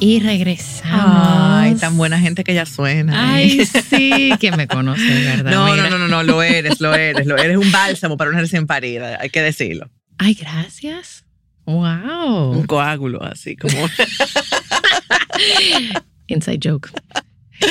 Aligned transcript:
Y 0.00 0.18
regresamos. 0.20 1.28
Ay, 1.28 1.74
tan 1.74 1.96
buena 1.98 2.18
gente 2.18 2.42
que 2.42 2.54
ya 2.54 2.64
suena. 2.64 3.34
Ay, 3.34 3.66
sí, 3.66 4.30
que 4.40 4.50
me 4.52 4.66
conoce, 4.66 5.02
¿verdad? 5.24 5.50
No, 5.52 5.70
Mira. 5.70 5.90
no, 5.90 5.90
no, 5.90 5.98
no, 5.98 6.08
no, 6.08 6.22
lo 6.22 6.42
eres, 6.42 6.80
lo 6.80 6.94
eres, 6.94 7.26
lo 7.26 7.36
eres 7.36 7.58
un 7.58 7.70
bálsamo 7.70 8.16
para 8.16 8.30
una 8.30 8.40
recién 8.40 8.66
parida, 8.66 9.18
hay 9.20 9.28
que 9.28 9.42
decirlo. 9.42 9.90
Ay, 10.16 10.32
gracias. 10.34 11.24
Wow. 11.66 12.52
Un 12.52 12.66
coágulo 12.66 13.22
así 13.22 13.56
como. 13.56 13.76
Inside 16.28 16.60
joke. 16.62 16.90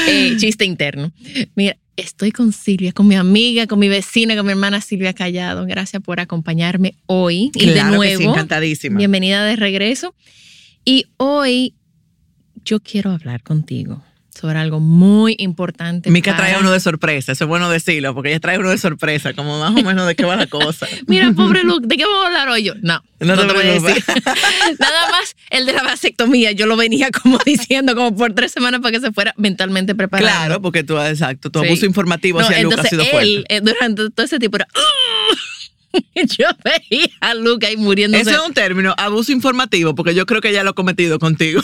Eh, 0.07 0.35
chiste 0.37 0.65
interno. 0.65 1.11
Mira, 1.55 1.77
estoy 1.97 2.31
con 2.31 2.53
Silvia, 2.53 2.91
con 2.91 3.07
mi 3.07 3.15
amiga, 3.15 3.65
con 3.65 3.79
mi 3.79 3.89
vecina, 3.89 4.35
con 4.35 4.45
mi 4.45 4.51
hermana 4.51 4.81
Silvia 4.81 5.13
Callado. 5.13 5.65
Gracias 5.65 6.01
por 6.03 6.19
acompañarme 6.19 6.93
hoy. 7.07 7.49
y 7.55 7.65
de 7.65 7.73
que 7.73 7.83
nuevo, 7.83 8.21
sí, 8.21 8.27
encantadísima. 8.27 8.97
bienvenida 8.97 9.43
de 9.45 9.55
regreso. 9.55 10.13
Y 10.85 11.07
hoy 11.17 11.73
yo 12.69 12.79
quiero 12.79 13.11
hablar 13.11 13.41
contigo 13.41 14.03
sobre 14.37 14.59
algo 14.59 14.79
muy 14.79 15.35
importante. 15.39 16.09
Mica 16.11 16.31
para- 16.35 16.49
trae 16.49 16.59
uno 16.61 16.71
de 16.71 16.79
sorpresa, 16.79 17.31
eso 17.33 17.43
es 17.43 17.47
bueno 17.49 17.69
decirlo, 17.69 18.13
porque 18.13 18.29
ella 18.29 18.39
trae 18.39 18.57
uno 18.59 18.69
de 18.69 18.77
sorpresa, 18.77 19.33
como 19.33 19.59
más 19.59 19.71
o 19.71 19.83
menos 19.83 20.07
de 20.07 20.15
qué 20.15 20.23
va 20.23 20.35
la 20.37 20.47
cosa. 20.47 20.87
Mira, 21.07 21.31
pobre 21.33 21.63
Luke, 21.63 21.85
¿de 21.87 21.97
qué 21.97 22.05
vamos 22.05 22.23
a 22.23 22.27
hablar 22.27 22.47
hoy 22.49 22.63
yo? 22.63 22.73
No, 22.81 23.03
No 23.19 23.35
no, 23.35 23.41
te 23.41 23.47
te 23.47 23.53
voy 23.53 23.63
a 23.67 23.71
decir. 23.81 24.03
Nada 24.79 25.11
más 25.11 25.35
el 25.49 25.65
de 25.65 25.73
la 25.73 25.83
vasectomía, 25.83 26.51
yo 26.53 26.67
lo 26.67 26.77
venía 26.77 27.09
como 27.11 27.37
diciendo 27.45 27.95
como 27.95 28.15
por 28.15 28.33
tres 28.33 28.51
semanas 28.51 28.79
para 28.81 28.93
que 28.93 29.01
se 29.01 29.11
fuera 29.11 29.33
mentalmente 29.35 29.93
preparado. 29.95 30.29
Claro, 30.29 30.61
porque 30.61 30.83
tú, 30.83 30.97
exacto, 30.99 31.49
tu 31.49 31.59
Sí. 31.61 31.65
abuso 31.67 31.85
informativo 31.85 32.39
No, 32.39 32.45
hacia 32.45 32.61
Luca 32.63 32.81
ha 32.81 32.85
sido 32.85 33.01
él, 33.01 33.09
fuerte. 33.09 33.43
eh, 33.55 33.61
durante 33.61 34.09
todo 34.11 34.25
ese 34.25 34.39
tiempo 34.39 34.57
era... 34.57 34.67
yo 36.15 36.45
veía 36.63 37.09
a 37.21 37.33
Luke 37.33 37.65
ahí 37.65 37.77
muriéndose. 37.77 38.21
Eso 38.21 38.41
es 38.41 38.47
un 38.47 38.53
término, 38.53 38.93
abuso 38.97 39.31
informativo, 39.31 39.95
porque 39.95 40.13
yo 40.13 40.25
creo 40.25 40.41
que 40.41 40.49
ella 40.49 40.63
lo 40.63 40.71
ha 40.71 40.75
cometido 40.75 41.19
contigo. 41.19 41.61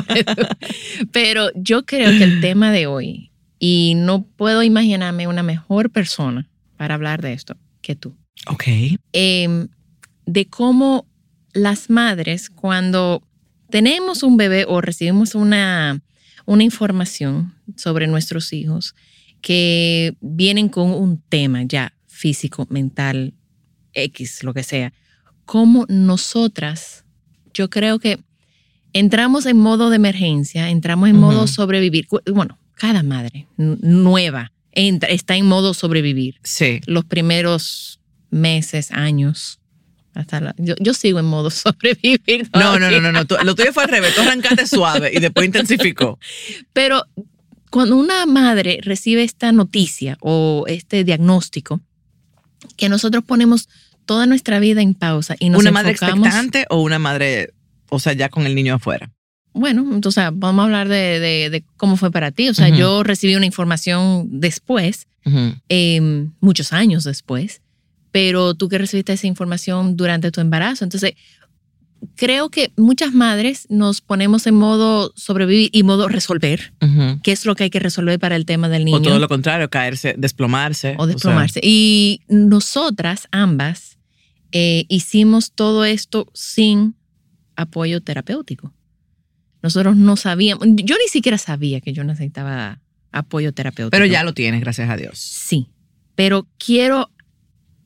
Pero 1.12 1.50
yo 1.54 1.84
creo 1.84 2.10
que 2.10 2.24
el 2.24 2.40
tema 2.40 2.72
de 2.72 2.86
hoy, 2.86 3.30
y 3.58 3.94
no 3.96 4.24
puedo 4.36 4.62
imaginarme 4.62 5.26
una 5.26 5.42
mejor 5.42 5.90
persona 5.90 6.48
para 6.76 6.94
hablar 6.94 7.22
de 7.22 7.32
esto 7.32 7.56
que 7.80 7.96
tú, 7.96 8.16
Ok. 8.46 8.64
eh, 9.12 9.66
de 10.26 10.46
cómo 10.46 11.06
las 11.52 11.90
madres 11.90 12.50
cuando 12.50 13.22
tenemos 13.70 14.22
un 14.22 14.36
bebé 14.36 14.64
o 14.68 14.80
recibimos 14.80 15.34
una, 15.34 16.00
una 16.44 16.62
información 16.62 17.54
sobre 17.76 18.06
nuestros 18.06 18.52
hijos 18.52 18.94
que 19.40 20.16
vienen 20.20 20.68
con 20.68 20.90
un 20.92 21.20
tema 21.28 21.62
ya 21.62 21.94
físico, 22.06 22.66
mental, 22.70 23.34
X, 24.04 24.42
lo 24.42 24.54
que 24.54 24.62
sea, 24.62 24.92
cómo 25.44 25.86
nosotras, 25.88 27.04
yo 27.54 27.70
creo 27.70 27.98
que 27.98 28.18
entramos 28.92 29.46
en 29.46 29.56
modo 29.58 29.90
de 29.90 29.96
emergencia, 29.96 30.70
entramos 30.70 31.08
en 31.08 31.16
modo 31.16 31.38
Ujú. 31.44 31.48
sobrevivir. 31.48 32.06
Cu- 32.06 32.20
Bueno, 32.32 32.58
cada 32.74 33.02
madre 33.02 33.46
nueva 33.56 34.52
entra- 34.72 35.08
está 35.08 35.36
en 35.36 35.46
modo 35.46 35.74
sobrevivir 35.74 36.36
Sí. 36.44 36.80
los 36.86 37.04
primeros 37.04 38.00
meses, 38.30 38.90
años. 38.92 39.58
Hasta 40.14 40.40
la- 40.40 40.54
yo, 40.58 40.74
yo 40.80 40.94
sigo 40.94 41.18
en 41.18 41.26
modo 41.26 41.50
sobrevivir. 41.50 42.48
No, 42.54 42.78
no, 42.78 42.90
no, 42.90 43.00
no, 43.00 43.12
no. 43.12 43.24
tú- 43.24 43.36
lo 43.44 43.54
tuyo 43.54 43.72
fue 43.72 43.84
al 43.84 43.90
revés. 43.90 44.14
Tú 44.14 44.20
arrancaste 44.22 44.66
suave 44.66 45.10
y 45.14 45.20
después 45.20 45.46
intensificó. 45.46 46.18
Pero 46.72 47.04
cuando 47.70 47.96
una 47.96 48.26
madre 48.26 48.78
recibe 48.82 49.22
esta 49.22 49.52
noticia 49.52 50.16
o 50.20 50.64
este 50.66 51.04
diagnóstico, 51.04 51.80
que 52.76 52.88
nosotros 52.88 53.22
ponemos 53.24 53.68
toda 54.08 54.26
nuestra 54.26 54.58
vida 54.58 54.82
en 54.82 54.94
pausa 54.94 55.36
y 55.38 55.50
nos 55.50 55.60
¿Una 55.60 55.70
madre 55.70 55.92
enfocamos. 55.92 56.26
expectante 56.26 56.66
o 56.70 56.82
una 56.82 56.98
madre, 56.98 57.52
o 57.90 58.00
sea, 58.00 58.14
ya 58.14 58.28
con 58.28 58.44
el 58.46 58.54
niño 58.56 58.74
afuera? 58.74 59.10
Bueno, 59.52 59.86
entonces 59.92 60.24
vamos 60.32 60.62
a 60.62 60.64
hablar 60.64 60.88
de, 60.88 61.20
de- 61.20 61.50
de 61.50 61.64
cómo 61.76 61.96
fue 61.96 62.10
para 62.10 62.30
ti. 62.32 62.48
O 62.48 62.54
sea, 62.54 62.68
yo 62.70 63.02
recibí 63.04 63.36
una 63.36 63.46
información 63.46 64.26
después, 64.40 65.06
eh, 65.68 66.26
muchos 66.40 66.72
años 66.72 67.04
después, 67.04 67.60
pero 68.10 68.54
tú 68.54 68.68
que 68.68 68.78
recibiste 68.78 69.12
esa 69.12 69.26
información 69.26 69.96
durante 69.96 70.30
tu 70.30 70.40
embarazo. 70.40 70.84
Entonces, 70.84 71.12
creo 72.14 72.48
que 72.50 72.70
muchas 72.76 73.12
madres 73.12 73.66
nos 73.68 74.00
ponemos 74.00 74.46
en 74.46 74.54
modo 74.54 75.12
sobrevivir 75.16 75.70
y 75.72 75.82
modo 75.82 76.08
resolver, 76.08 76.72
qué 77.24 77.32
es 77.32 77.44
lo 77.44 77.54
que 77.56 77.64
hay 77.64 77.70
que 77.70 77.80
resolver 77.80 78.18
para 78.20 78.36
el 78.36 78.44
tema 78.46 78.68
del 78.68 78.84
niño. 78.84 78.98
O 78.98 79.02
todo 79.02 79.18
lo 79.18 79.28
contrario, 79.28 79.68
caerse, 79.68 80.14
desplomarse. 80.16 80.94
o 80.98 81.06
desplomarse. 81.06 81.60
y 81.62 82.20
nosotras, 82.28 83.26
ambas, 83.32 83.97
eh, 84.52 84.84
hicimos 84.88 85.52
todo 85.52 85.84
esto 85.84 86.28
sin 86.34 86.94
apoyo 87.56 88.00
terapéutico. 88.00 88.72
Nosotros 89.62 89.96
no 89.96 90.16
sabíamos, 90.16 90.66
yo 90.68 90.94
ni 90.96 91.08
siquiera 91.10 91.38
sabía 91.38 91.80
que 91.80 91.92
yo 91.92 92.04
necesitaba 92.04 92.80
apoyo 93.10 93.52
terapéutico. 93.52 93.90
pero 93.90 94.06
ya 94.06 94.22
lo 94.22 94.34
tienes, 94.34 94.60
gracias 94.60 94.88
a 94.88 94.96
Dios. 94.96 95.18
Sí, 95.18 95.68
pero 96.14 96.46
quiero 96.58 97.10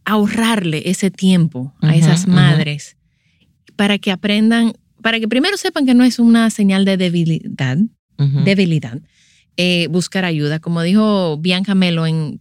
ahorrarle 0.04 0.82
ese 0.86 1.10
tiempo 1.10 1.74
a 1.80 1.94
esas 1.94 2.26
madres 2.26 2.96
para 3.76 3.98
que 3.98 4.10
aprendan, 4.10 4.74
para 5.00 5.20
que 5.20 5.28
primero 5.28 5.56
sepan 5.56 5.86
que 5.86 5.94
no 5.94 6.04
es 6.04 6.18
una 6.18 6.50
señal 6.50 6.84
de 6.84 6.96
debilidad, 6.96 7.78
debilidad, 8.44 9.00
eh, 9.56 9.86
buscar 9.88 10.24
ayuda. 10.24 10.60
Como 10.60 10.82
dijo 10.82 11.38
Bianca 11.38 11.74
Melo 11.74 12.06
en, 12.06 12.40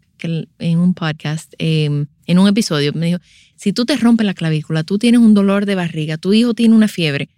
un 0.59 0.93
podcast, 0.93 1.53
eh, 1.59 2.05
en 2.25 2.39
un 2.39 2.47
episodio, 2.47 2.93
me 2.93 3.07
dijo, 3.07 3.19
si 3.61 3.73
tú 3.73 3.85
te 3.85 3.95
rompes 3.95 4.25
la 4.25 4.33
clavícula, 4.33 4.83
tú 4.83 4.97
tienes 4.97 5.21
un 5.21 5.35
dolor 5.35 5.67
de 5.67 5.75
barriga, 5.75 6.17
tu 6.17 6.33
hijo 6.33 6.55
tiene 6.55 6.73
una 6.73 6.87
fiebre, 6.87 7.29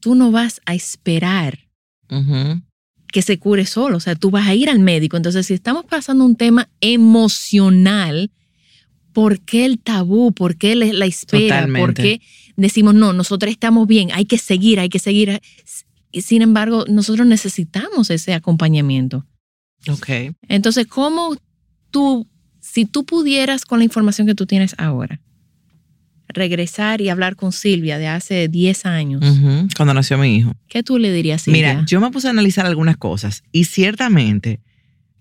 tú 0.00 0.16
no 0.16 0.32
vas 0.32 0.60
a 0.66 0.74
esperar 0.74 1.60
que 3.12 3.22
se 3.22 3.38
cure 3.38 3.64
solo, 3.66 3.98
o 3.98 4.00
sea, 4.00 4.16
tú 4.16 4.32
vas 4.32 4.48
a 4.48 4.54
ir 4.56 4.68
al 4.68 4.80
médico. 4.80 5.16
Entonces, 5.16 5.46
si 5.46 5.54
estamos 5.54 5.84
pasando 5.84 6.24
un 6.24 6.34
tema 6.34 6.68
emocional, 6.80 8.32
¿por 9.12 9.38
qué 9.42 9.64
el 9.64 9.78
tabú? 9.78 10.32
¿Por 10.32 10.56
qué 10.56 10.74
la 10.74 11.06
espera? 11.06 11.68
¿Por 11.78 11.94
qué 11.94 12.20
decimos, 12.56 12.94
no, 12.94 13.12
nosotros 13.12 13.52
estamos 13.52 13.86
bien, 13.86 14.10
hay 14.12 14.24
que 14.24 14.38
seguir, 14.38 14.80
hay 14.80 14.88
que 14.88 14.98
seguir? 14.98 15.40
Sin 16.12 16.42
embargo, 16.42 16.84
nosotros 16.88 17.28
necesitamos 17.28 18.10
ese 18.10 18.34
acompañamiento. 18.34 19.24
Ok. 19.88 20.34
Entonces, 20.48 20.88
¿cómo 20.88 21.36
tú, 21.92 22.26
si 22.58 22.86
tú 22.86 23.04
pudieras 23.04 23.64
con 23.64 23.78
la 23.78 23.84
información 23.84 24.26
que 24.26 24.34
tú 24.34 24.46
tienes 24.46 24.74
ahora, 24.76 25.20
regresar 26.32 27.00
y 27.00 27.08
hablar 27.08 27.36
con 27.36 27.52
Silvia 27.52 27.98
de 27.98 28.08
hace 28.08 28.48
10 28.48 28.86
años. 28.86 29.22
Cuando 29.76 29.94
nació 29.94 30.18
mi 30.18 30.36
hijo. 30.36 30.52
¿qué 30.68 30.82
tú 30.82 30.98
le 30.98 31.12
dirías 31.12 31.42
Silvia? 31.42 31.74
Mira, 31.74 31.84
yo 31.86 32.00
me 32.00 32.10
puse 32.10 32.28
a 32.28 32.30
analizar 32.30 32.66
algunas 32.66 32.96
cosas 32.96 33.42
y 33.52 33.64
ciertamente 33.64 34.60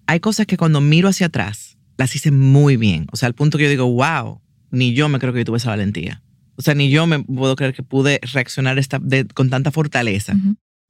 hay 0.07 0.19
cosas 0.19 0.45
que 0.45 0.57
cuando 0.57 0.81
miro 0.81 1.07
hacia 1.09 1.27
atrás 1.27 1.77
las 1.97 2.15
hice 2.15 2.31
muy 2.31 2.77
bien. 2.77 3.07
O 3.11 3.17
sea, 3.17 3.27
al 3.27 3.33
punto 3.35 3.57
que 3.57 3.65
yo 3.65 3.69
digo, 3.69 3.91
wow, 3.91 4.41
ni 4.71 4.93
yo 4.93 5.09
me 5.09 5.19
creo 5.19 5.33
que 5.33 5.39
yo 5.39 5.45
tuve 5.45 5.57
esa 5.57 5.69
valentía. 5.69 6.21
O 6.55 6.61
sea, 6.61 6.73
ni 6.75 6.89
yo 6.89 7.07
me 7.07 7.19
puedo 7.23 7.55
creer 7.55 7.73
que 7.73 7.83
pude 7.83 8.19
reaccionar 8.33 8.77
esta, 8.79 8.99
de- 8.99 9.25
con 9.25 9.49
tanta 9.49 9.71
fortaleza. 9.71 10.35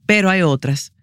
Pero 0.05 0.29
hay 0.29 0.41
otras 0.41 0.93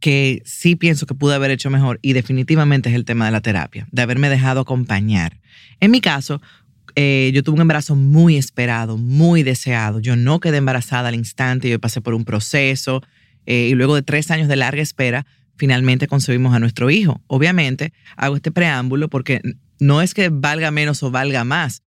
que 0.00 0.42
sí 0.44 0.76
pienso 0.76 1.06
que 1.06 1.14
pude 1.14 1.34
haber 1.34 1.50
hecho 1.50 1.70
mejor 1.70 1.98
y 2.02 2.12
definitivamente 2.12 2.90
es 2.90 2.94
el 2.94 3.06
tema 3.06 3.24
de 3.24 3.30
la 3.32 3.40
terapia, 3.40 3.86
de 3.90 4.02
haberme 4.02 4.28
dejado 4.28 4.60
acompañar. 4.60 5.40
En 5.80 5.90
mi 5.90 6.00
caso, 6.02 6.42
eh, 6.96 7.32
yo 7.34 7.42
tuve 7.42 7.56
un 7.56 7.62
embarazo 7.62 7.96
muy 7.96 8.36
esperado, 8.36 8.96
muy 8.96 9.42
deseado. 9.42 10.00
Yo 10.00 10.16
no 10.16 10.40
quedé 10.40 10.58
embarazada 10.58 11.08
al 11.08 11.14
instante, 11.14 11.68
yo 11.68 11.80
pasé 11.80 12.00
por 12.00 12.14
un 12.14 12.24
proceso 12.24 13.02
eh, 13.46 13.68
y 13.70 13.74
luego 13.74 13.94
de 13.94 14.02
tres 14.02 14.30
años 14.30 14.48
de 14.48 14.56
larga 14.56 14.82
espera, 14.82 15.26
finalmente 15.56 16.06
concebimos 16.06 16.54
a 16.54 16.60
nuestro 16.60 16.90
hijo. 16.90 17.22
Obviamente, 17.26 17.92
hago 18.16 18.36
este 18.36 18.52
preámbulo 18.52 19.08
porque 19.08 19.40
no 19.80 20.02
es 20.02 20.14
que 20.14 20.28
valga 20.28 20.70
menos 20.70 21.02
o 21.02 21.10
valga 21.10 21.44
más, 21.44 21.82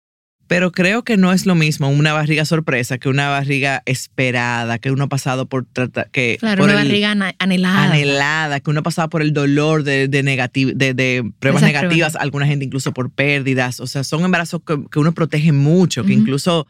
Pero 0.47 0.71
creo 0.71 1.03
que 1.03 1.17
no 1.17 1.33
es 1.33 1.47
lo 1.47 1.55
mismo 1.55 1.89
una 1.89 2.13
barriga 2.13 2.45
sorpresa 2.45 2.99
que 2.99 3.09
una 3.09 3.29
barriga 3.29 3.81
esperada, 3.87 4.77
que 4.77 4.91
uno 4.91 5.05
ha 5.05 5.09
pasado 5.09 5.47
por 5.47 5.65
tratar 5.65 6.09
que 6.11 6.37
Claro, 6.39 6.59
por 6.61 6.69
una 6.69 6.79
el- 6.81 6.87
barriga 6.87 7.33
anhelada. 7.39 7.83
anhelada, 7.91 8.59
que 8.59 8.69
uno 8.69 8.81
ha 8.81 8.83
pasado 8.83 9.09
por 9.09 9.23
el 9.23 9.33
dolor 9.33 9.83
de, 9.83 10.07
de, 10.07 10.21
de, 10.21 10.93
de 10.93 11.31
pruebas 11.39 11.63
Esas 11.63 11.67
negativas, 11.73 12.11
pruebas. 12.11 12.15
alguna 12.17 12.45
gente 12.45 12.63
incluso 12.65 12.93
por 12.93 13.09
pérdidas. 13.09 13.79
O 13.79 13.87
sea, 13.87 14.03
son 14.03 14.23
embarazos 14.23 14.61
que, 14.65 14.77
que 14.91 14.99
uno 14.99 15.13
protege 15.13 15.51
mucho, 15.51 16.03
que 16.03 16.13
incluso 16.13 16.67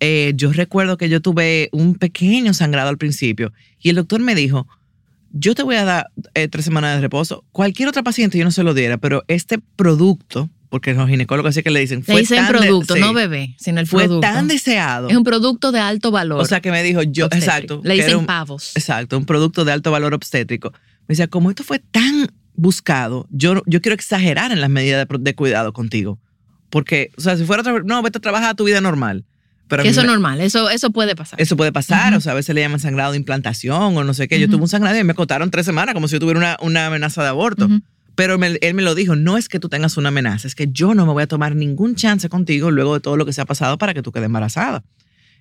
eh, 0.00 0.32
yo 0.36 0.52
recuerdo 0.52 0.98
que 0.98 1.08
yo 1.08 1.22
tuve 1.22 1.70
un 1.72 1.94
pequeño 1.94 2.52
sangrado 2.52 2.90
al 2.90 2.98
principio 2.98 3.52
y 3.80 3.88
el 3.88 3.96
doctor 3.96 4.20
me 4.20 4.34
dijo, 4.34 4.66
yo 5.32 5.54
te 5.54 5.62
voy 5.62 5.76
a 5.76 5.84
dar 5.84 6.10
eh, 6.34 6.46
tres 6.48 6.66
semanas 6.66 6.94
de 6.96 7.00
reposo. 7.00 7.42
Cualquier 7.52 7.88
otra 7.88 8.02
paciente 8.02 8.36
yo 8.36 8.44
no 8.44 8.50
se 8.50 8.62
lo 8.64 8.74
diera, 8.74 8.98
pero 8.98 9.24
este 9.28 9.58
producto, 9.76 10.50
porque 10.74 10.92
los 10.92 11.08
ginecólogos 11.08 11.50
así 11.50 11.62
que 11.62 11.70
le 11.70 11.78
dicen, 11.78 12.00
Le 12.00 12.04
fue 12.04 12.20
dicen 12.22 12.38
tan 12.38 12.46
de- 12.52 12.58
producto, 12.58 12.94
sí, 12.94 13.00
no 13.00 13.12
bebé, 13.12 13.54
sino 13.60 13.78
el 13.78 13.86
fue 13.86 14.06
producto. 14.06 14.22
tan 14.26 14.48
deseado. 14.48 15.08
es 15.08 15.16
un 15.16 15.22
producto 15.22 15.70
de 15.70 15.78
alto 15.78 16.10
valor. 16.10 16.40
O 16.40 16.44
sea, 16.44 16.60
que 16.60 16.72
me 16.72 16.82
dijo, 16.82 17.00
yo, 17.04 17.26
obstétrico. 17.26 17.52
exacto. 17.52 17.80
Le 17.84 17.94
dicen 17.94 18.16
un- 18.16 18.26
pavos. 18.26 18.72
Exacto, 18.74 19.16
un 19.16 19.24
producto 19.24 19.64
de 19.64 19.70
alto 19.70 19.92
valor 19.92 20.14
obstétrico. 20.14 20.72
Me 21.06 21.12
decía, 21.12 21.28
como 21.28 21.48
esto 21.50 21.62
fue 21.62 21.78
tan 21.78 22.26
buscado, 22.56 23.28
yo, 23.30 23.62
yo 23.66 23.80
quiero 23.80 23.94
exagerar 23.94 24.50
en 24.50 24.60
las 24.60 24.68
medidas 24.68 25.06
de, 25.08 25.34
cuidado 25.36 25.72
contigo. 25.72 26.18
Porque, 26.70 27.12
o 27.16 27.20
sea, 27.20 27.36
si 27.36 27.44
fuera 27.44 27.60
otra, 27.60 27.80
no, 27.84 28.02
vete 28.02 28.18
a 28.18 28.20
trabajar 28.20 28.50
a 28.50 28.54
tu 28.54 28.64
vida 28.64 28.80
normal. 28.80 29.24
Pero 29.68 29.84
Que 29.84 29.90
eso 29.90 30.00
es 30.00 30.06
normal, 30.08 30.40
eso, 30.40 30.70
eso 30.70 30.90
puede 30.90 31.14
pasar. 31.14 31.40
eso 31.40 31.56
puede 31.56 31.70
pasar, 31.70 32.14
o 32.14 32.20
sea, 32.20 32.32
a 32.32 32.34
veces 32.34 32.52
le 32.52 32.62
llaman 32.62 32.80
sangrado 32.80 33.12
de 33.12 33.18
implantación 33.18 33.96
o 33.96 34.02
no 34.02 34.12
sé 34.12 34.26
qué. 34.26 34.40
Yo 34.40 34.48
tuve 34.50 34.62
un 34.62 34.68
sangrado 34.68 34.98
y 34.98 35.04
me 35.04 35.12
acotaron 35.12 35.52
tres 35.52 35.66
semanas 35.66 35.94
como 35.94 36.08
si 36.08 36.14
yo 36.14 36.18
tuviera 36.20 36.38
una, 36.40 36.56
una 36.62 36.86
amenaza 36.88 37.22
de 37.22 37.28
aborto. 37.28 37.68
Pero 38.14 38.34
él 38.42 38.74
me 38.74 38.82
lo 38.82 38.94
dijo, 38.94 39.16
no 39.16 39.36
es 39.38 39.48
que 39.48 39.58
tú 39.58 39.68
tengas 39.68 39.96
una 39.96 40.08
amenaza, 40.10 40.46
es 40.46 40.54
que 40.54 40.68
yo 40.70 40.94
no 40.94 41.04
me 41.06 41.12
voy 41.12 41.22
a 41.24 41.26
tomar 41.26 41.56
ningún 41.56 41.94
chance 41.96 42.28
contigo 42.28 42.70
luego 42.70 42.94
de 42.94 43.00
todo 43.00 43.16
lo 43.16 43.26
que 43.26 43.32
se 43.32 43.40
ha 43.40 43.44
pasado 43.44 43.76
para 43.78 43.92
que 43.94 44.02
tú 44.02 44.12
quedes 44.12 44.26
embarazada. 44.26 44.84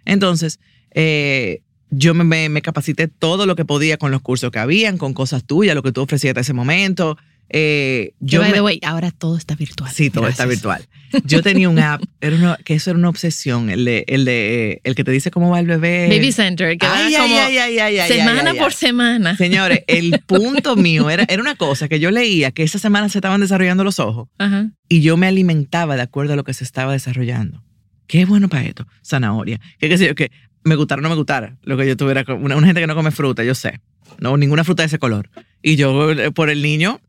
Entonces, 0.06 0.60
eh, 0.92 1.62
yo 1.90 2.14
me, 2.14 2.24
me- 2.24 2.50
me 2.50 2.62
capacité 2.62 3.08
todo 3.08 3.46
lo 3.46 3.56
que 3.56 3.66
podía 3.66 3.98
con 3.98 4.12
los 4.12 4.22
cursos 4.22 4.50
que 4.52 4.60
habían, 4.60 4.98
con 4.98 5.14
cosas 5.14 5.44
tuyas, 5.44 5.76
lo 5.76 5.84
que 5.84 5.92
tú 5.92 6.02
ofrecías 6.02 6.32
hasta 6.32 6.42
ese 6.42 6.54
momento. 6.54 7.18
Eh, 7.50 8.14
Yo, 8.20 8.38
yo 8.38 8.40
by 8.42 8.50
me- 8.50 8.54
the 8.56 8.62
way, 8.62 8.80
ahora 8.84 9.12
todo 9.12 9.38
está 9.38 9.54
virtual. 9.56 9.92
Sí, 9.92 10.10
todo 10.10 10.28
está 10.28 10.46
Gracias. 10.46 10.62
virtual. 10.64 10.88
Yo 11.26 11.44
tenía 11.44 11.70
un 11.70 11.78
app, 11.78 12.02
era 12.22 12.36
una- 12.36 12.58
que 12.64 12.74
eso 12.74 12.90
era 12.90 12.98
una 12.98 13.10
obsesión, 13.10 13.70
el 13.70 13.86
de, 13.86 14.04
el 14.08 14.26
de 14.26 14.82
el 14.84 14.96
que 14.96 15.04
te 15.04 15.12
dice 15.12 15.30
cómo 15.30 15.52
va 15.52 15.60
el 15.60 15.68
bebé. 15.68 16.08
Baby 16.10 16.32
Center, 16.32 16.76
que 16.78 16.86
Ay, 16.88 17.14
ay, 17.14 17.22
como 17.22 17.36
ay, 17.40 17.58
ay, 17.60 17.80
ay, 17.80 17.98
ay, 18.00 18.08
semana 18.12 18.54
por 18.56 18.74
semana. 18.74 19.38
Señores, 19.38 19.84
el 19.88 20.20
punto 20.26 20.76
mío 20.76 21.10
era, 21.12 21.26
era 21.30 21.42
una 21.42 21.56
cosa 21.56 21.88
que 21.88 22.00
yo 22.00 22.10
leía 22.10 22.52
que 22.52 22.64
esa 22.64 22.80
semana 22.80 23.08
se 23.10 23.20
estaban 23.20 23.40
desarrollando 23.42 23.84
los 23.84 24.00
ojos 24.00 24.30
Ajá. 24.40 24.72
y 24.90 25.02
yo 25.02 25.16
me 25.18 25.28
alimentaba 25.28 25.96
de 25.96 26.02
acuerdo 26.02 26.34
a 26.34 26.36
lo 26.36 26.44
que 26.44 26.56
se 26.56 26.64
estaba 26.64 26.94
desarrollando. 26.94 27.64
Qué 28.08 28.26
bueno 28.26 28.50
para 28.50 28.64
esto, 28.64 28.88
zanahoria. 29.06 29.60
Que 29.78 29.90
qué 29.90 29.98
sé 30.00 30.08
yo, 30.08 30.16
que 30.16 30.32
me 30.64 30.76
gustara 30.76 31.00
o 31.00 31.04
no 31.04 31.10
me 31.10 31.16
gustara. 31.16 31.58
Lo 31.62 31.78
que 31.78 31.86
yo 31.88 31.96
tuviera, 31.96 32.24
una, 32.28 32.56
una 32.56 32.66
gente 32.66 32.82
que 32.82 32.88
no 32.88 32.96
come 32.96 33.12
fruta, 33.12 33.44
yo 33.44 33.54
sé. 33.54 33.80
No, 34.20 34.36
ninguna 34.38 34.64
fruta 34.64 34.82
de 34.84 34.88
ese 34.88 34.98
color. 35.00 35.30
Y 35.62 35.76
yo, 35.76 36.12
eh, 36.12 36.32
por 36.32 36.50
el 36.50 36.62
niño, 36.64 37.00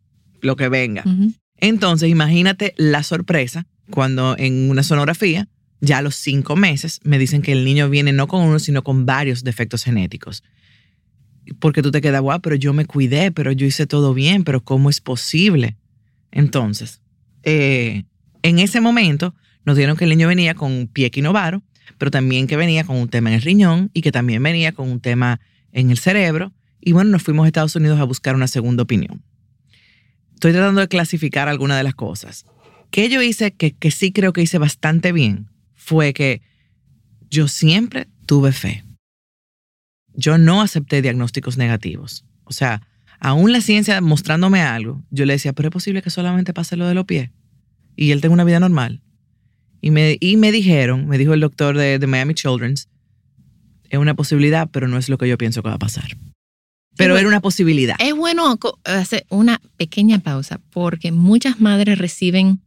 lo 0.45 0.57
que 0.57 0.69
venga. 0.69 1.05
Entonces, 1.57 2.11
imagínate 2.11 2.75
la 2.77 3.03
sorpresa 3.03 3.67
cuando 3.91 4.37
en 4.39 4.71
una 4.71 4.83
sonografía, 4.83 5.49
ya 5.81 5.99
a 5.99 6.03
los 6.03 6.15
cinco 6.15 6.57
meses, 6.57 7.01
me 7.05 7.19
dicen 7.19 7.43
que 7.43 7.53
el 7.53 7.65
niño 7.65 7.89
viene 7.91 8.13
no 8.13 8.29
con 8.29 8.43
uno, 8.43 8.59
sino 8.59 8.85
con 8.85 9.07
varios 9.07 9.45
defectos 9.45 9.85
genéticos. 9.85 10.43
Porque 11.59 11.83
tú 11.83 11.91
te 11.91 12.01
quedas, 12.01 12.23
guau, 12.23 12.41
pero 12.41 12.57
yo 12.57 12.73
me 12.73 12.87
cuidé, 12.87 13.31
pero 13.33 13.53
yo 13.53 13.67
hice 13.67 13.87
todo 13.87 14.15
bien, 14.15 14.45
pero 14.45 14.63
¿cómo 14.63 14.89
es 14.91 15.01
posible? 15.01 15.77
Entonces, 16.31 17.01
eh, 17.43 18.05
en 18.43 18.59
ese 18.59 18.81
momento 18.81 19.35
nos 19.65 19.77
dieron 19.77 19.97
que 19.97 20.05
el 20.05 20.11
niño 20.11 20.29
venía 20.29 20.55
con 20.55 20.73
un 20.73 20.87
pie 20.87 21.07
equinovaro, 21.07 21.63
pero 21.99 22.11
también 22.11 22.47
que 22.47 22.57
venía 22.57 22.85
con 22.85 22.97
un 22.97 23.09
tema 23.09 23.31
en 23.31 23.37
el 23.37 23.43
riñón 23.43 23.91
y 23.95 24.01
que 24.01 24.13
también 24.13 24.43
venía 24.43 24.73
con 24.73 24.91
un 24.91 25.01
tema 25.01 25.41
en 25.73 25.91
el 25.91 25.99
cerebro. 25.99 26.53
Y 26.81 26.93
bueno, 26.93 27.11
nos 27.11 27.23
fuimos 27.23 27.45
a 27.45 27.47
Estados 27.47 27.77
Unidos 27.77 28.01
a 28.01 28.05
buscar 28.05 28.35
una 28.35 28.49
segunda 28.49 28.83
opinión 28.83 29.23
estoy 30.35 30.53
tratando 30.53 30.81
de 30.81 30.89
clasificar 30.89 31.49
algunas 31.49 31.79
de 31.79 31.85
las 31.85 31.95
cosas. 31.95 32.45
Que 32.91 33.09
yo 33.09 33.23
hice, 33.23 33.53
que, 33.53 33.73
que 33.73 33.91
sí 33.91 34.13
creo 34.13 34.33
que 34.33 34.43
hice 34.43 34.59
bastante 34.59 35.13
bien, 35.13 35.49
fue 35.75 36.13
que 36.13 36.43
yo 37.31 37.49
siempre 37.49 38.09
tuve 38.27 38.53
fe. 38.53 38.85
Yo 40.15 40.39
no 40.39 40.63
acepté 40.63 41.03
diagnósticos 41.03 41.57
negativos. 41.57 42.25
O 42.45 42.53
sea, 42.53 42.87
aún 43.19 43.53
la 43.53 43.61
ciencia 43.61 44.01
mostrándome 44.01 44.63
algo, 44.63 45.03
yo 45.11 45.25
le 45.25 45.33
decía, 45.33 45.53
pero 45.53 45.69
es 45.69 45.73
posible 45.73 46.03
que 46.03 46.11
solamente 46.11 46.55
pase 46.55 46.77
lo 46.77 46.87
de 46.87 46.95
los 46.95 47.05
pies 47.05 47.31
y 47.97 48.11
él 48.11 48.21
tenga 48.21 48.35
una 48.35 48.45
vida 48.45 48.61
normal. 48.61 49.03
Y 49.81 49.91
me, 49.91 50.17
y 50.21 50.37
me 50.37 50.53
dijeron, 50.53 51.07
me 51.09 51.19
dijo 51.19 51.35
el 51.35 51.41
doctor 51.41 51.77
de, 51.77 51.99
de 51.99 52.07
Miami 52.07 52.35
Children's, 52.35 52.89
es 53.91 53.99
una 53.99 54.15
posibilidad, 54.15 54.69
pero 54.71 54.89
no 54.89 54.97
es 54.97 55.09
lo 55.09 55.19
que 55.19 55.29
yo 55.29 55.37
pienso 55.37 55.63
que 55.63 55.69
va 55.69 55.75
a 55.75 55.79
pasar. 55.79 56.17
Pero 56.97 57.15
bueno. 57.15 57.21
era 57.21 57.29
una 57.29 57.41
posibilidad. 57.41 57.97
Es 57.99 58.15
bueno 58.15 58.59
hacer 58.85 59.27
una 59.29 59.61
pequeña 59.77 60.21
pausa 60.21 60.61
porque 60.71 61.11
muchas 61.13 61.61
madres 61.61 61.99
reciben 61.99 62.61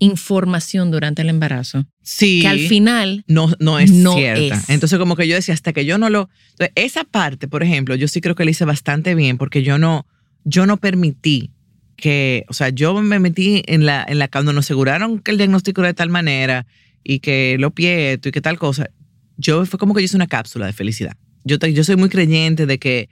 información 0.00 0.90
durante 0.90 1.22
el 1.22 1.28
embarazo 1.28 1.84
Sí. 2.02 2.40
que 2.40 2.48
al 2.48 2.60
final 2.60 3.24
no, 3.26 3.52
no 3.58 3.78
es 3.78 3.90
No 3.90 4.14
cierta. 4.14 4.54
es. 4.56 4.70
Entonces, 4.70 4.98
como 4.98 5.16
que 5.16 5.26
yo 5.28 5.34
decía, 5.34 5.54
hasta 5.54 5.72
que 5.72 5.84
yo 5.84 5.98
no 5.98 6.08
lo. 6.08 6.30
Entonces, 6.52 6.72
esa 6.76 7.04
parte, 7.04 7.48
por 7.48 7.62
ejemplo, 7.62 7.94
yo 7.96 8.08
sí 8.08 8.20
creo 8.20 8.34
que 8.34 8.44
la 8.44 8.50
hice 8.52 8.64
bastante 8.64 9.14
bien 9.14 9.36
porque 9.38 9.62
yo 9.62 9.76
no, 9.76 10.06
yo 10.44 10.64
no 10.66 10.76
permití 10.78 11.50
que, 11.96 12.44
o 12.48 12.52
sea, 12.54 12.68
yo 12.70 12.94
me 13.02 13.18
metí 13.18 13.62
en 13.66 13.84
la, 13.84 14.06
en 14.08 14.18
la 14.20 14.28
cuando 14.28 14.52
nos 14.52 14.66
aseguraron 14.66 15.18
que 15.18 15.32
el 15.32 15.36
diagnóstico 15.36 15.80
era 15.80 15.88
de 15.88 15.94
tal 15.94 16.10
manera 16.10 16.64
y 17.02 17.18
que 17.18 17.56
lo 17.58 17.72
pieto 17.72 18.28
y 18.28 18.32
que 18.32 18.40
tal 18.40 18.58
cosa. 18.58 18.88
Yo 19.36 19.66
fue 19.66 19.78
como 19.78 19.94
que 19.94 20.00
yo 20.00 20.04
hice 20.06 20.16
una 20.16 20.28
cápsula 20.28 20.66
de 20.66 20.72
felicidad. 20.72 21.16
Yo, 21.44 21.56
yo 21.58 21.84
soy 21.84 21.96
muy 21.96 22.08
creyente 22.08 22.66
de 22.66 22.78
que, 22.78 23.08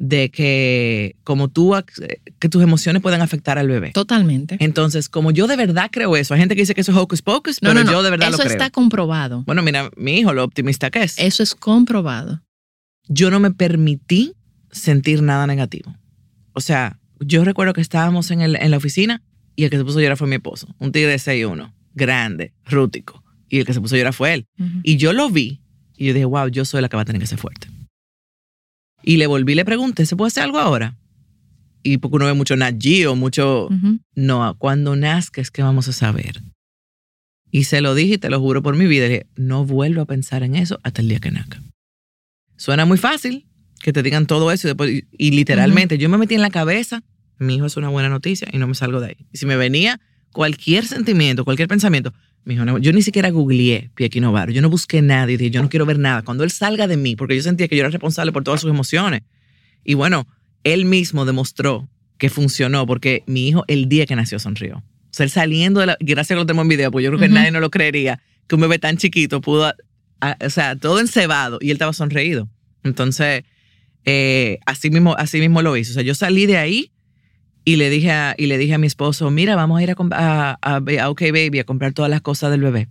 de 0.00 0.30
que 0.30 1.16
como 1.24 1.48
tú, 1.48 1.74
que 2.38 2.48
tus 2.48 2.62
emociones 2.62 3.02
pueden 3.02 3.20
afectar 3.20 3.58
al 3.58 3.66
bebé. 3.68 3.90
totalmente. 3.90 4.56
Entonces, 4.60 5.08
como 5.08 5.32
yo 5.32 5.46
de 5.48 5.56
verdad 5.56 5.90
creo 5.92 6.16
eso, 6.16 6.32
hay 6.34 6.40
gente 6.40 6.54
que 6.54 6.62
dice 6.62 6.74
que 6.74 6.80
eso 6.82 6.92
es 6.92 6.98
hocus 6.98 7.20
pocus, 7.20 7.60
No, 7.62 7.70
pero 7.70 7.80
no, 7.80 7.86
no. 7.86 7.92
yo 7.92 8.02
de 8.04 8.10
verdad 8.10 8.28
Eso 8.28 8.38
lo 8.38 8.44
creo. 8.44 8.52
está 8.52 8.70
comprobado. 8.70 9.42
Bueno, 9.44 9.60
mira, 9.62 9.90
mi 9.96 10.18
hijo, 10.20 10.32
lo 10.32 10.44
optimista 10.44 10.90
que 10.90 11.02
es. 11.02 11.18
Eso 11.18 11.42
es 11.42 11.54
comprobado. 11.54 12.40
Yo 13.08 13.30
no 13.30 13.40
me 13.40 13.50
permití 13.50 14.34
sentir 14.70 15.20
nada 15.22 15.46
negativo. 15.46 15.94
O 16.52 16.60
sea, 16.60 16.98
yo 17.20 17.42
recuerdo 17.44 17.72
que 17.72 17.80
estábamos 17.80 18.30
en, 18.30 18.40
el- 18.40 18.56
en 18.56 18.70
la 18.70 18.76
oficina 18.76 19.22
y 19.56 19.64
el 19.64 19.70
que 19.70 19.78
se 19.78 19.84
puso 19.84 19.98
a 19.98 20.02
llorar 20.02 20.16
fue 20.16 20.28
mi 20.28 20.36
esposo. 20.36 20.68
Un 20.78 20.92
tigre 20.92 21.10
de 21.10 21.16
6'1", 21.18 21.72
grande, 21.94 22.52
rútico. 22.66 23.24
Y 23.48 23.58
el 23.58 23.64
que 23.66 23.72
se 23.74 23.80
puso 23.80 23.96
a 23.96 23.98
llorar 23.98 24.12
fue 24.14 24.34
él. 24.34 24.46
Y 24.84 24.96
yo 24.98 25.12
lo 25.12 25.28
vi 25.30 25.60
y 25.96 26.06
yo 26.06 26.12
dije, 26.14 26.24
wow, 26.26 26.46
yo 26.48 26.64
soy 26.64 26.82
la 26.82 26.88
que 26.88 26.94
va 26.96 27.02
a 27.02 27.04
tener 27.06 27.20
que 27.20 27.26
ser 27.26 27.38
fuerte. 27.38 27.66
Y 29.02 29.16
le 29.16 29.26
volví 29.26 29.52
y 29.52 29.56
le 29.56 29.64
pregunté, 29.64 30.06
¿se 30.06 30.16
puede 30.16 30.28
hacer 30.28 30.44
algo 30.44 30.58
ahora? 30.58 30.96
Y 31.82 31.98
porque 31.98 32.16
uno 32.16 32.26
ve 32.26 32.34
mucho 32.34 32.56
Nat 32.56 32.76
Geo, 32.80 33.16
mucho... 33.16 33.68
No, 34.14 34.56
cuando 34.58 34.96
nazca 34.96 35.40
es 35.40 35.50
que 35.50 35.62
vamos 35.62 35.88
a 35.88 35.92
saber. 35.92 36.42
Y 37.50 37.64
se 37.64 37.80
lo 37.80 37.94
dije 37.94 38.14
y 38.14 38.18
te 38.18 38.30
lo 38.30 38.40
juro 38.40 38.62
por 38.62 38.76
mi 38.76 38.86
vida. 38.86 39.06
dije, 39.06 39.26
no 39.36 39.64
vuelvo 39.64 40.02
a 40.02 40.06
pensar 40.06 40.42
en 40.42 40.54
eso 40.54 40.80
hasta 40.82 41.00
el 41.00 41.08
día 41.08 41.20
que 41.20 41.30
nazca. 41.30 41.62
Suena 42.56 42.84
muy 42.84 42.98
fácil 42.98 43.46
que 43.80 43.92
te 43.92 44.02
digan 44.02 44.26
todo 44.26 44.50
eso 44.50 44.66
y, 44.66 44.70
después, 44.70 44.90
y, 44.90 45.06
y 45.12 45.30
literalmente 45.30 45.98
yo 45.98 46.08
me 46.08 46.18
metí 46.18 46.34
en 46.34 46.42
la 46.42 46.50
cabeza, 46.50 47.04
mi 47.38 47.54
hijo 47.54 47.66
es 47.66 47.76
una 47.76 47.88
buena 47.88 48.08
noticia 48.08 48.48
y 48.52 48.58
no 48.58 48.66
me 48.66 48.74
salgo 48.74 49.00
de 49.00 49.08
ahí. 49.08 49.26
Y 49.32 49.38
si 49.38 49.46
me 49.46 49.56
venía 49.56 50.00
cualquier 50.38 50.86
sentimiento, 50.86 51.44
cualquier 51.44 51.66
pensamiento, 51.66 52.14
mi 52.44 52.54
hijo, 52.54 52.64
no, 52.64 52.78
yo 52.78 52.92
ni 52.92 53.02
siquiera 53.02 53.28
googleé 53.30 53.90
Piecky 53.96 54.20
Novaro, 54.20 54.52
yo 54.52 54.62
no 54.62 54.70
busqué 54.70 55.02
nada 55.02 55.28
y 55.32 55.36
dije, 55.36 55.50
yo 55.50 55.60
no 55.60 55.68
quiero 55.68 55.84
ver 55.84 55.98
nada. 55.98 56.22
Cuando 56.22 56.44
él 56.44 56.52
salga 56.52 56.86
de 56.86 56.96
mí, 56.96 57.16
porque 57.16 57.34
yo 57.34 57.42
sentía 57.42 57.66
que 57.66 57.74
yo 57.74 57.80
era 57.80 57.90
responsable 57.90 58.30
por 58.30 58.44
todas 58.44 58.60
sus 58.60 58.70
emociones. 58.70 59.22
Y 59.82 59.94
bueno, 59.94 60.28
él 60.62 60.84
mismo 60.84 61.24
demostró 61.24 61.88
que 62.18 62.30
funcionó 62.30 62.86
porque 62.86 63.24
mi 63.26 63.48
hijo 63.48 63.64
el 63.66 63.88
día 63.88 64.06
que 64.06 64.14
nació 64.14 64.38
sonrió. 64.38 64.76
O 64.76 65.10
sea, 65.10 65.24
él 65.24 65.30
saliendo 65.30 65.80
de 65.80 65.86
la... 65.86 65.96
Gracias 65.98 66.30
a 66.30 66.34
que 66.36 66.40
lo 66.42 66.46
tenemos 66.46 66.62
en 66.66 66.68
video, 66.68 66.92
porque 66.92 67.02
yo 67.06 67.10
creo 67.10 67.18
que 67.18 67.26
Ujú. 67.26 67.34
nadie 67.34 67.50
no 67.50 67.58
lo 67.58 67.70
creería 67.70 68.20
que 68.46 68.54
un 68.54 68.60
bebé 68.60 68.78
tan 68.78 68.96
chiquito 68.96 69.40
pudo... 69.40 69.74
a- 70.20 70.36
o 70.40 70.50
sea, 70.50 70.76
todo 70.76 71.00
encebado 71.00 71.58
y 71.60 71.70
él 71.70 71.72
estaba 71.72 71.92
sonreído. 71.92 72.48
Entonces, 72.84 73.42
eh, 74.04 74.60
así, 74.66 74.88
mismo, 74.90 75.16
así 75.18 75.40
mismo 75.40 75.62
lo 75.62 75.76
hizo. 75.76 75.90
O 75.90 75.94
sea, 75.94 76.04
yo 76.04 76.14
salí 76.14 76.46
de 76.46 76.58
ahí 76.58 76.92
y 77.64 77.76
le 77.76 77.90
dije 77.90 78.10
a, 78.10 78.34
y 78.38 78.46
le 78.46 78.58
dije 78.58 78.74
a 78.74 78.78
mi 78.78 78.86
esposo, 78.86 79.30
mira, 79.30 79.56
vamos 79.56 79.78
a 79.78 79.82
ir 79.82 79.90
a, 79.90 79.96
a, 80.12 80.58
a, 80.62 80.76
a 80.76 81.10
OK 81.10 81.20
Baby 81.32 81.58
a 81.58 81.64
comprar 81.64 81.92
todas 81.92 82.10
las 82.10 82.20
cosas 82.20 82.50
del 82.50 82.62
bebé. 82.62 82.88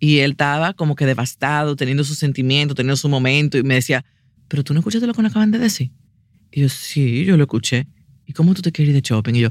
Y 0.00 0.18
él 0.18 0.32
estaba 0.32 0.74
como 0.74 0.94
que 0.94 1.06
devastado, 1.06 1.74
teniendo 1.76 2.04
sus 2.04 2.18
sentimientos, 2.18 2.76
teniendo 2.76 2.96
su 2.96 3.08
momento. 3.08 3.58
Y 3.58 3.62
me 3.62 3.74
decía, 3.74 4.04
pero 4.46 4.62
tú 4.62 4.74
no 4.74 4.80
escuchaste 4.80 5.06
lo 5.06 5.14
que 5.14 5.22
nos 5.22 5.30
acaban 5.30 5.50
de 5.50 5.58
decir. 5.58 5.90
Y 6.52 6.60
yo, 6.60 6.68
sí, 6.68 7.24
yo 7.24 7.36
lo 7.36 7.44
escuché. 7.44 7.86
¿Y 8.26 8.32
cómo 8.32 8.54
tú 8.54 8.62
te 8.62 8.72
quieres 8.72 8.94
ir 8.94 9.02
de 9.02 9.06
shopping? 9.06 9.34
Y 9.34 9.40
yo, 9.40 9.50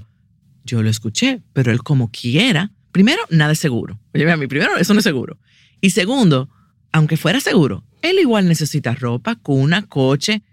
yo 0.64 0.82
lo 0.84 0.90
escuché, 0.90 1.42
pero 1.54 1.72
él 1.72 1.80
como 1.84 2.12
quiera. 2.12 2.72
Primero, 2.92 3.22
nada 3.30 3.52
es 3.52 3.60
seguro. 3.60 4.00
Oye, 4.14 4.30
a 4.32 4.38
mí, 4.38 4.48
primero, 4.48 4.78
eso 4.78 4.94
no 4.94 5.00
es 5.00 5.04
seguro. 5.04 5.38
Y 5.82 5.92
segundo, 5.92 6.50
aunque 6.92 7.18
fuera 7.18 7.40
seguro, 7.40 7.84
él 8.02 8.18
igual 8.20 8.48
necesita 8.48 8.96
ropa, 8.96 9.36
cuna, 9.36 9.84
coche, 9.84 10.44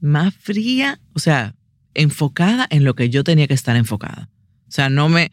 más 0.00 0.34
fría, 0.34 1.00
o 1.12 1.18
sea, 1.18 1.54
enfocada 1.98 2.66
en 2.70 2.84
lo 2.84 2.94
que 2.94 3.10
yo 3.10 3.24
tenía 3.24 3.46
que 3.46 3.54
estar 3.54 3.76
enfocada. 3.76 4.28
O 4.68 4.70
sea, 4.70 4.88
no 4.88 5.08
me... 5.08 5.30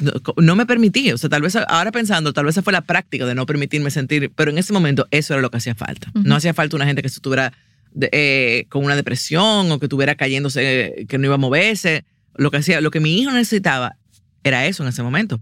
no, 0.00 0.12
no 0.36 0.56
me 0.56 0.66
permití. 0.66 1.10
O 1.12 1.18
sea, 1.18 1.28
tal 1.30 1.42
vez 1.42 1.56
ahora 1.56 1.90
pensando, 1.92 2.32
tal 2.32 2.44
vez 2.44 2.54
esa 2.54 2.62
fue 2.62 2.72
la 2.72 2.82
práctica 2.82 3.26
de 3.26 3.34
no 3.34 3.46
permitirme 3.46 3.90
sentir, 3.90 4.30
pero 4.34 4.50
en 4.50 4.58
ese 4.58 4.72
momento 4.72 5.06
eso 5.10 5.34
era 5.34 5.42
lo 5.42 5.50
que 5.50 5.56
hacía 5.56 5.74
falta. 5.74 6.10
No 6.14 6.36
hacía 6.36 6.54
falta 6.54 6.76
una 6.76 6.86
gente 6.86 7.02
que 7.02 7.08
estuviera 7.08 7.52
de- 7.92 8.10
eh, 8.12 8.66
con 8.68 8.84
una 8.84 8.96
depresión 8.96 9.70
o 9.72 9.78
que 9.78 9.86
estuviera 9.86 10.14
cayéndose, 10.14 11.06
que 11.08 11.18
no 11.18 11.24
iba 11.26 11.34
a 11.34 11.38
moverse. 11.38 12.04
Lo 12.36 12.50
que 12.50 12.58
hacía, 12.58 12.80
lo 12.80 12.90
que 12.90 13.00
mi 13.00 13.18
hijo 13.18 13.30
necesitaba 13.32 13.96
era 14.44 14.66
eso 14.66 14.82
en 14.82 14.90
ese 14.90 15.02
momento. 15.02 15.40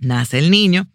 Nace 0.00 0.38
el 0.38 0.50
niño 0.50 0.88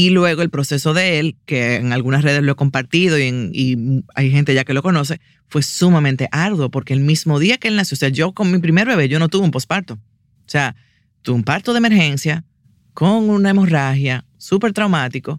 y 0.00 0.08
luego 0.08 0.40
el 0.40 0.48
proceso 0.48 0.94
de 0.94 1.18
él, 1.18 1.36
que 1.44 1.76
en 1.76 1.92
algunas 1.92 2.24
redes 2.24 2.42
lo 2.42 2.52
he 2.52 2.54
compartido 2.54 3.18
y, 3.18 4.02
hay 4.14 4.30
gente 4.30 4.54
ya 4.54 4.64
que 4.64 4.72
lo 4.72 4.82
conoce, 4.82 5.20
fue 5.46 5.62
sumamente 5.62 6.26
arduo 6.32 6.70
porque 6.70 6.94
el 6.94 7.00
mismo 7.00 7.38
día 7.38 7.58
que 7.58 7.68
él 7.68 7.76
nació, 7.76 7.96
o 7.96 7.98
sea, 7.98 8.08
yo 8.08 8.32
con 8.32 8.50
mi 8.50 8.58
primer 8.60 8.86
bebé, 8.86 9.10
yo 9.10 9.18
no 9.18 9.28
tuve 9.28 9.44
un 9.44 9.50
posparto. 9.50 9.94
O 9.94 10.48
sea, 10.48 10.74
tuve 11.20 11.36
un 11.36 11.44
parto 11.44 11.74
de 11.74 11.78
emergencia 11.80 12.46
con 12.94 13.28
una 13.28 13.50
hemorragia 13.50 14.24
súper 14.38 14.72
traumático 14.72 15.38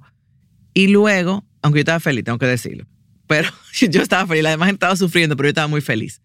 y 0.75 0.89
luego, 0.89 1.43
aunque 1.63 1.79
yo 1.79 1.81
estaba 1.81 1.99
feliz, 1.99 2.23
tengo 2.23 2.37
que 2.37 2.45
decirlo, 2.45 2.85
pero 3.25 3.49
yo 3.89 4.03
estaba 4.03 4.27
feliz, 4.27 4.45
además 4.45 4.69
estaba 4.69 4.95
sufriendo, 4.95 5.35
pero 5.35 5.47
yo 5.47 5.51
estaba 5.51 5.67
muy 5.67 5.81
feliz. 5.81 6.21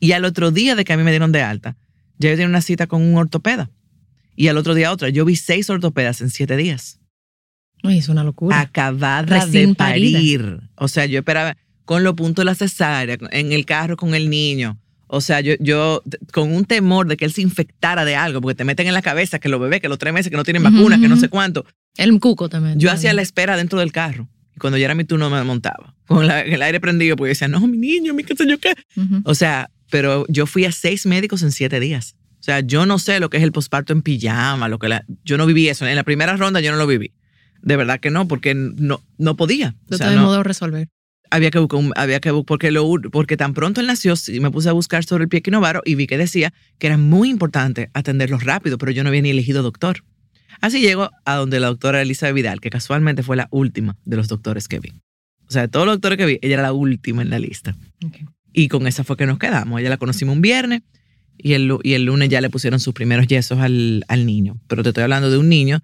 Y 0.00 0.10
al 0.10 0.24
otro 0.24 0.50
día 0.50 0.74
de 0.74 0.84
que 0.84 0.92
a 0.92 0.96
mí 0.96 1.04
me 1.04 1.12
dieron 1.12 1.30
de 1.30 1.42
alta, 1.42 1.76
ya 2.18 2.30
yo 2.30 2.34
tenía 2.34 2.48
una 2.48 2.62
cita 2.62 2.88
con 2.88 3.00
un 3.00 3.16
ortopeda. 3.16 3.70
Y 4.34 4.48
al 4.48 4.56
otro 4.56 4.74
día 4.74 4.90
otra. 4.90 5.08
Yo 5.10 5.24
vi 5.24 5.36
seis 5.36 5.70
ortopedas 5.70 6.20
en 6.20 6.30
siete 6.30 6.56
días 6.56 6.99
Uy, 7.82 7.98
es 7.98 8.08
una 8.08 8.24
locura. 8.24 8.60
acabada 8.60 9.22
Recién 9.44 9.70
de 9.70 9.74
parida. 9.74 10.18
parir. 10.18 10.60
O 10.76 10.88
sea, 10.88 11.06
yo 11.06 11.18
esperaba 11.18 11.56
con 11.84 12.04
los 12.04 12.14
puntos 12.14 12.42
de 12.42 12.46
la 12.46 12.54
cesárea, 12.54 13.16
en 13.30 13.52
el 13.52 13.64
carro 13.64 13.96
con 13.96 14.14
el 14.14 14.30
niño. 14.30 14.78
O 15.12 15.20
sea, 15.20 15.40
yo, 15.40 15.54
yo 15.58 16.02
con 16.32 16.52
un 16.54 16.64
temor 16.64 17.08
de 17.08 17.16
que 17.16 17.24
él 17.24 17.32
se 17.32 17.42
infectara 17.42 18.04
de 18.04 18.14
algo, 18.14 18.40
porque 18.40 18.54
te 18.54 18.64
meten 18.64 18.86
en 18.86 18.94
la 18.94 19.02
cabeza 19.02 19.40
que 19.40 19.48
los 19.48 19.60
bebés, 19.60 19.80
que 19.80 19.88
los 19.88 19.98
tres 19.98 20.14
meses 20.14 20.30
que 20.30 20.36
no 20.36 20.44
tienen 20.44 20.62
vacuna, 20.62 21.00
que 21.00 21.08
no 21.08 21.16
sé 21.16 21.28
cuánto. 21.28 21.64
El 21.96 22.18
cuco 22.20 22.48
también. 22.48 22.78
Yo 22.78 22.92
hacía 22.92 23.12
la 23.12 23.22
espera 23.22 23.56
dentro 23.56 23.80
del 23.80 23.90
carro. 23.90 24.28
Y 24.54 24.58
cuando 24.60 24.78
ya 24.78 24.84
era 24.84 24.94
mi 24.94 25.04
turno 25.04 25.28
me 25.28 25.42
montaba. 25.42 25.96
Con 26.06 26.26
la- 26.28 26.42
el 26.42 26.62
aire 26.62 26.78
prendido, 26.80 27.16
porque 27.16 27.30
decía, 27.30 27.48
no, 27.48 27.66
mi 27.66 27.76
niño, 27.78 28.14
mi 28.14 28.22
qué 28.22 28.36
sé 28.36 28.46
yo 28.48 28.58
qué. 28.58 28.72
O 29.24 29.34
sea, 29.34 29.70
pero 29.90 30.24
yo 30.28 30.46
fui 30.46 30.64
a 30.64 30.70
seis 30.70 31.06
médicos 31.06 31.42
en 31.42 31.50
siete 31.50 31.80
días. 31.80 32.14
O 32.38 32.42
sea, 32.44 32.60
yo 32.60 32.86
no 32.86 33.00
sé 33.00 33.18
lo 33.18 33.30
que 33.30 33.38
es 33.38 33.42
el 33.42 33.50
posparto 33.50 33.92
en 33.92 34.02
pijama, 34.02 34.68
lo 34.68 34.78
que 34.78 34.88
la, 34.88 35.04
yo 35.24 35.36
no 35.36 35.44
viví 35.46 35.68
eso. 35.68 35.86
En 35.88 35.96
la 35.96 36.04
primera 36.04 36.36
ronda 36.36 36.60
yo 36.60 36.70
no 36.70 36.78
lo 36.78 36.86
viví. 36.86 37.12
De 37.62 37.76
verdad 37.76 38.00
que 38.00 38.10
no, 38.10 38.26
porque 38.28 38.54
no, 38.54 39.02
no 39.18 39.36
podía. 39.36 39.74
O 39.86 39.90
De 39.90 39.96
sea, 39.98 40.06
todo 40.08 40.16
no- 40.16 40.22
modo 40.26 40.42
resolver. 40.42 40.88
había 41.30 41.50
que 41.50 41.58
buscar, 41.58 41.78
un- 41.80 41.92
había 41.96 42.20
que 42.20 42.32
porque 42.46 42.70
lo, 42.70 42.90
porque 43.12 43.36
tan 43.36 43.54
pronto 43.54 43.80
él 43.80 43.86
nació, 43.86 44.14
me 44.40 44.50
puse 44.50 44.68
a 44.68 44.72
buscar 44.72 45.04
sobre 45.04 45.24
el 45.24 45.28
pie 45.28 45.38
equinovaro 45.40 45.82
y 45.84 45.94
vi 45.94 46.06
que 46.06 46.18
decía 46.18 46.52
que 46.78 46.86
era 46.88 46.96
muy 46.96 47.28
importante 47.30 47.90
atenderlo 47.94 48.38
rápido, 48.38 48.78
pero 48.78 48.92
yo 48.92 49.02
no 49.02 49.08
había 49.10 49.22
ni 49.22 49.30
elegido 49.30 49.62
doctor. 49.62 50.02
Así 50.60 50.80
llego 50.80 51.10
a 51.24 51.36
donde 51.36 51.60
la 51.60 51.68
doctora 51.68 52.02
Elisa 52.02 52.30
Vidal, 52.32 52.60
que 52.60 52.68
casualmente 52.70 53.22
fue 53.22 53.36
la 53.36 53.48
última 53.50 53.96
de 54.04 54.16
los 54.16 54.28
doctores 54.28 54.68
que 54.68 54.78
vi. 54.80 54.90
O 55.48 55.52
sea, 55.52 55.62
de 55.62 55.68
todos 55.68 55.86
los 55.86 55.94
doctores 55.96 56.18
que 56.18 56.26
vi, 56.26 56.38
ella 56.42 56.54
era 56.54 56.62
la 56.62 56.72
última 56.72 57.22
en 57.22 57.30
la 57.30 57.38
lista. 57.38 57.76
Y 58.52 58.68
con 58.68 58.86
esa 58.86 59.04
fue 59.04 59.16
que 59.16 59.26
nos 59.26 59.38
quedamos. 59.38 59.80
Ella 59.80 59.90
la 59.90 59.96
conocimos 59.96 60.34
un 60.34 60.42
viernes 60.42 60.82
y 61.38 61.52
el, 61.54 61.72
y 61.82 61.92
el 61.94 62.04
lunes 62.04 62.28
ya 62.28 62.40
le 62.40 62.50
pusieron 62.50 62.78
sus 62.80 62.92
primeros 62.94 63.26
yesos 63.26 63.58
al, 63.60 64.04
al 64.08 64.26
niño. 64.26 64.58
Pero 64.66 64.82
te 64.82 64.90
estoy 64.90 65.04
hablando 65.04 65.30
de 65.30 65.38
un 65.38 65.48
niño, 65.48 65.82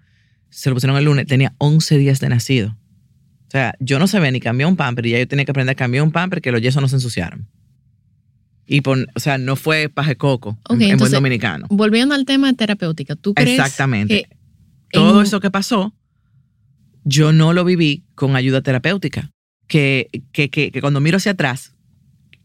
se 0.49 0.69
lo 0.69 0.75
pusieron 0.75 0.97
el 0.97 1.05
lunes, 1.05 1.25
tenía 1.27 1.53
11 1.57 1.97
días 1.97 2.19
de 2.19 2.29
nacido. 2.29 2.77
O 3.47 3.49
sea, 3.51 3.75
yo 3.79 3.97
no 3.99 4.07
sabía 4.07 4.31
ni 4.31 4.39
cambiar 4.39 4.69
un 4.69 4.75
pamper 4.75 5.05
y 5.05 5.11
ya 5.11 5.19
yo 5.19 5.27
tenía 5.27 5.45
que 5.45 5.51
aprender 5.51 5.71
a 5.73 5.75
cambiar 5.75 6.03
un 6.03 6.11
pamper 6.11 6.41
que 6.41 6.51
los 6.51 6.61
yesos 6.61 6.81
no 6.81 6.87
se 6.87 6.95
ensuciaran. 6.95 7.47
Y 8.65 8.81
pon- 8.81 9.07
o 9.15 9.19
sea, 9.21 9.37
no 9.37 9.55
fue 9.55 9.87
paje 9.87 10.17
coco 10.17 10.57
en, 10.69 10.73
en 10.73 10.77
buen 10.79 10.91
entonces, 10.91 11.13
dominicano. 11.13 11.67
Volviendo 11.69 12.13
al 12.15 12.25
tema 12.25 12.51
terapéutica, 12.53 13.15
¿tú 13.15 13.33
crees 13.33 13.57
Exactamente. 13.59 14.23
que 14.23 14.37
Todo 14.91 15.21
en- 15.21 15.25
eso 15.27 15.39
que 15.39 15.49
pasó, 15.49 15.93
yo 17.05 17.31
no 17.31 17.53
lo 17.53 17.63
viví 17.63 18.03
con 18.15 18.35
ayuda 18.35 18.61
terapéutica. 18.61 19.31
Que, 19.67 20.09
que, 20.33 20.49
que, 20.49 20.71
que 20.71 20.81
cuando 20.81 20.99
miro 21.01 21.17
hacia 21.17 21.33
atrás, 21.33 21.73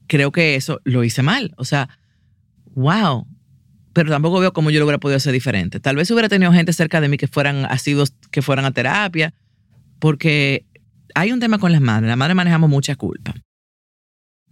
creo 0.06 0.30
que 0.32 0.54
eso 0.56 0.80
lo 0.84 1.02
hice 1.04 1.22
mal. 1.22 1.52
O 1.56 1.64
sea, 1.64 1.88
wow. 2.74 3.26
Pero 3.92 4.10
tampoco 4.10 4.40
veo 4.40 4.52
cómo 4.52 4.70
yo 4.70 4.78
lo 4.78 4.86
hubiera 4.86 4.98
podido 4.98 5.16
hacer 5.16 5.32
diferente. 5.32 5.80
Tal 5.80 5.96
vez 5.96 6.10
hubiera 6.10 6.28
tenido 6.28 6.52
gente 6.52 6.72
cerca 6.72 7.00
de 7.00 7.08
mí 7.08 7.16
que 7.16 7.28
fueran 7.28 7.66
asiduos, 7.66 8.14
que 8.30 8.42
fueran 8.42 8.64
a 8.64 8.70
terapia, 8.70 9.34
porque 9.98 10.64
hay 11.14 11.32
un 11.32 11.40
tema 11.40 11.58
con 11.58 11.72
las 11.72 11.80
madres. 11.80 12.08
Las 12.08 12.16
madres 12.16 12.36
manejamos 12.36 12.70
mucha 12.70 12.96
culpa. 12.96 13.34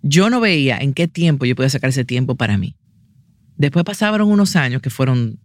Yo 0.03 0.31
no 0.31 0.41
veía 0.41 0.79
en 0.79 0.95
qué 0.95 1.09
tiempo 1.09 1.47
yo 1.47 1.55
podía 1.55 1.71
sacar 1.71 1.91
ese 1.91 2.05
tiempo 2.05 2.35
para 2.37 2.59
mí. 2.59 2.77
Después 3.57 3.85
pasaron 3.85 4.31
unos 4.31 4.57
años 4.57 4.81
que 4.81 4.91
fueron 4.91 5.39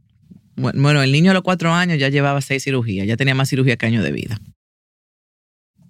bueno, 0.56 1.02
el 1.02 1.12
niño 1.12 1.32
a 1.32 1.34
los 1.34 1.44
cuatro 1.44 1.74
años 1.74 2.00
ya 2.00 2.10
llevaba 2.10 2.42
seis 2.42 2.64
cirugías, 2.64 3.06
ya 3.06 3.18
tenía 3.18 3.36
más 3.36 3.50
cirugía 3.50 3.76
que 3.76 3.86
años 3.86 4.04
de 4.04 4.12
vida. 4.12 4.40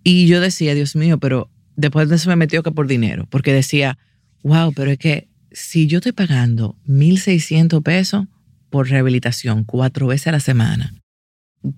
Y 0.03 0.27
yo 0.27 0.41
decía, 0.41 0.73
Dios 0.73 0.95
mío, 0.95 1.19
pero 1.19 1.49
después 1.75 2.09
de 2.09 2.15
eso 2.15 2.29
me 2.29 2.35
metió 2.35 2.63
que 2.63 2.71
por 2.71 2.87
dinero, 2.87 3.27
porque 3.29 3.53
decía, 3.53 3.97
wow, 4.43 4.73
pero 4.73 4.91
es 4.91 4.97
que 4.97 5.27
si 5.55 5.87
yo 5.87 5.99
estoy 5.99 6.11
pagando 6.11 6.77
1.600 6.85 7.81
pesos 7.81 8.25
por 8.69 8.89
rehabilitación 8.89 9.63
cuatro 9.63 10.07
veces 10.07 10.27
a 10.27 10.31
la 10.33 10.41
semana, 10.41 10.93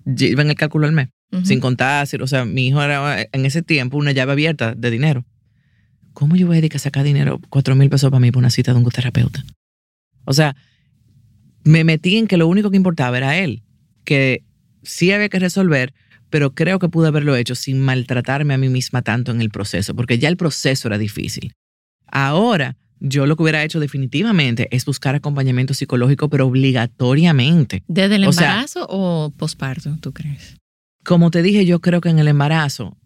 lleva 0.04 0.42
en 0.42 0.50
el 0.50 0.56
cálculo 0.56 0.86
al 0.86 0.92
mes, 0.92 1.08
sin 1.44 1.60
contar, 1.60 2.08
o 2.20 2.26
sea, 2.26 2.44
mi 2.44 2.66
hijo 2.66 2.82
era 2.82 3.22
en 3.30 3.46
ese 3.46 3.62
tiempo 3.62 3.96
una 3.96 4.10
llave 4.10 4.32
abierta 4.32 4.74
de 4.74 4.90
dinero. 4.90 5.24
¿Cómo 6.12 6.34
yo 6.34 6.48
voy 6.48 6.56
a 6.56 6.60
dedicar 6.60 6.76
a 6.76 6.80
sacar 6.80 7.04
dinero, 7.04 7.40
cuatro 7.50 7.76
mil 7.76 7.88
pesos 7.88 8.10
para 8.10 8.18
mí 8.18 8.32
por 8.32 8.40
una 8.40 8.50
cita 8.50 8.72
de 8.72 8.78
un 8.78 8.90
terapeuta? 8.90 9.44
O 10.24 10.32
sea, 10.32 10.56
me 11.62 11.84
metí 11.84 12.16
en 12.16 12.26
que 12.26 12.36
lo 12.36 12.48
único 12.48 12.72
que 12.72 12.76
importaba 12.76 13.16
era 13.16 13.36
él, 13.36 13.62
que 14.04 14.42
sí 14.82 15.12
había 15.12 15.28
que 15.28 15.38
resolver, 15.38 15.94
pero 16.30 16.52
creo 16.52 16.80
que 16.80 16.88
pude 16.88 17.06
haberlo 17.06 17.36
hecho 17.36 17.54
sin 17.54 17.78
maltratarme 17.78 18.54
a 18.54 18.58
mí 18.58 18.68
misma 18.68 19.02
tanto 19.02 19.30
en 19.30 19.40
el 19.40 19.50
proceso, 19.50 19.94
porque 19.94 20.18
ya 20.18 20.28
el 20.28 20.36
proceso 20.36 20.88
era 20.88 20.98
difícil. 20.98 21.52
Ahora, 22.08 22.76
yo 23.00 23.26
lo 23.26 23.36
que 23.36 23.42
hubiera 23.44 23.62
hecho 23.64 23.80
definitivamente 23.80 24.68
es 24.74 24.84
buscar 24.84 25.14
acompañamiento 25.14 25.74
psicológico, 25.74 26.28
pero 26.28 26.46
obligatoriamente. 26.46 27.82
¿Desde 27.88 28.16
el 28.16 28.24
o 28.26 28.32
sea- 28.32 28.48
embarazo 28.50 28.86
o 28.88 29.30
posparto, 29.36 29.96
tú 30.00 30.12
crees? 30.12 30.56
Como 31.04 31.30
te 31.30 31.42
dije, 31.42 31.64
yo 31.64 31.80
creo 31.80 32.00
que 32.00 32.08
en 32.10 32.18
el 32.18 32.28
embarazo 32.28 32.96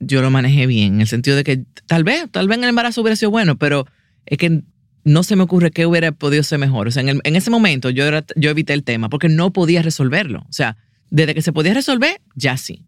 yo 0.00 0.20
lo 0.22 0.30
manejé 0.30 0.66
bien, 0.66 0.94
en 0.96 1.00
el 1.02 1.06
sentido 1.06 1.36
de 1.36 1.44
que 1.44 1.64
tal 1.86 2.04
vez, 2.04 2.26
tal 2.30 2.48
vez 2.48 2.58
en 2.58 2.64
el 2.64 2.70
embarazo 2.70 3.00
hubiera 3.02 3.16
sido 3.16 3.30
bueno, 3.30 3.56
pero 3.56 3.86
es 4.26 4.36
que 4.38 4.62
no 5.04 5.22
se 5.22 5.36
me 5.36 5.42
ocurre 5.44 5.70
qué 5.70 5.86
hubiera 5.86 6.12
podido 6.12 6.42
ser 6.42 6.58
mejor. 6.58 6.88
O 6.88 6.90
sea, 6.90 7.02
en, 7.02 7.08
el- 7.10 7.20
en 7.24 7.36
ese 7.36 7.50
momento 7.50 7.90
yo, 7.90 8.04
era- 8.04 8.24
yo 8.34 8.50
evité 8.50 8.72
el 8.72 8.82
tema 8.84 9.08
porque 9.08 9.28
no 9.28 9.52
podía 9.52 9.82
resolverlo. 9.82 10.40
O 10.48 10.52
sea, 10.52 10.76
desde 11.10 11.34
que 11.34 11.42
se 11.42 11.52
podía 11.52 11.72
resolver, 11.74 12.20
ya 12.34 12.56
sí. 12.56 12.84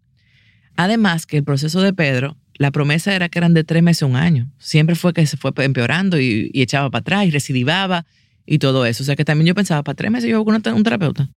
Además 0.75 1.25
que 1.25 1.37
el 1.37 1.43
proceso 1.43 1.81
de 1.81 1.93
Pedro, 1.93 2.37
la 2.59 2.69
promesa 2.71 3.15
era 3.15 3.29
que 3.29 3.39
eran 3.39 3.55
de 3.55 3.63
tres 3.63 3.81
meses 3.81 4.03
a 4.03 4.05
un 4.05 4.15
año. 4.15 4.51
Siempre 4.59 4.95
fue 4.95 5.13
que 5.13 5.25
se 5.25 5.37
fue 5.37 5.51
empeorando 5.57 6.19
y, 6.19 6.51
y 6.53 6.61
echaba 6.61 6.91
para 6.91 6.99
atrás 6.99 7.25
y 7.25 7.31
recidivaba 7.31 8.05
y 8.45 8.59
todo 8.59 8.85
eso. 8.85 9.01
O 9.01 9.05
sea 9.05 9.15
que 9.15 9.25
también 9.25 9.47
yo 9.47 9.55
pensaba, 9.55 9.81
para 9.81 9.95
tres 9.95 10.11
meses 10.11 10.29
yo 10.29 10.43
voy 10.43 10.45
con 10.61 10.75
un 10.75 10.83
terapeuta. 10.83 11.29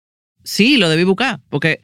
Sí, 0.43 0.75
lo 0.77 0.89
debí 0.89 1.03
buscar 1.05 1.39
porque 1.49 1.81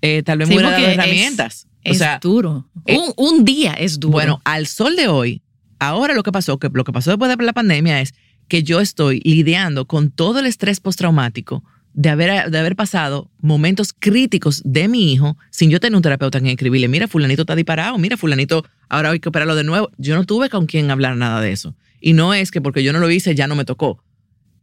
eh, 0.00 0.22
tal 0.22 0.38
vez 0.38 0.48
Sí, 0.48 0.54
me 0.54 0.60
hubiera 0.60 0.78
dado 0.78 0.86
herramientas. 0.86 1.66
Es 1.82 1.96
o 1.96 1.98
sea, 1.98 2.18
duro. 2.22 2.68
eh, 2.86 2.96
un, 2.96 3.12
un 3.16 3.44
día 3.44 3.72
es 3.74 3.98
duro. 3.98 4.12
bueno, 4.12 4.40
al 4.44 4.68
sol 4.68 4.94
de 4.94 5.08
hoy, 5.08 5.42
ahora 5.80 6.14
lo 6.14 6.22
que 6.22 6.30
pasó, 6.30 6.58
que 6.58 6.70
lo 6.72 6.84
que 6.84 6.92
pasó 6.92 7.10
después 7.10 7.36
de 7.36 7.44
la 7.44 7.52
pandemia 7.52 8.00
es 8.00 8.14
que 8.46 8.62
yo 8.62 8.80
estoy 8.80 9.20
lidiando 9.24 9.86
con 9.86 10.10
todo 10.12 10.38
el 10.38 10.46
estrés 10.46 10.78
postraumático 10.78 11.64
de 11.94 12.08
haber, 12.08 12.50
de 12.50 12.58
haber 12.58 12.76
pasado 12.76 13.30
momentos 13.40 13.92
críticos 13.92 14.62
de 14.64 14.88
mi 14.88 15.12
hijo 15.12 15.36
sin 15.50 15.70
yo 15.70 15.80
tener 15.80 15.96
un 15.96 16.02
terapeuta 16.02 16.38
en 16.38 16.46
escribirle, 16.46 16.88
mira, 16.88 17.08
fulanito 17.08 17.42
está 17.42 17.54
disparado, 17.54 17.98
mira, 17.98 18.16
fulanito, 18.16 18.64
ahora 18.88 19.10
hay 19.10 19.20
que 19.20 19.28
operarlo 19.28 19.54
de 19.54 19.64
nuevo. 19.64 19.90
Yo 19.98 20.14
no 20.14 20.24
tuve 20.24 20.48
con 20.48 20.66
quien 20.66 20.90
hablar 20.90 21.16
nada 21.16 21.40
de 21.40 21.52
eso. 21.52 21.74
Y 22.00 22.14
no 22.14 22.34
es 22.34 22.50
que 22.50 22.60
porque 22.60 22.82
yo 22.82 22.92
no 22.92 22.98
lo 22.98 23.10
hice 23.10 23.34
ya 23.34 23.46
no 23.46 23.54
me 23.54 23.64
tocó. 23.64 24.02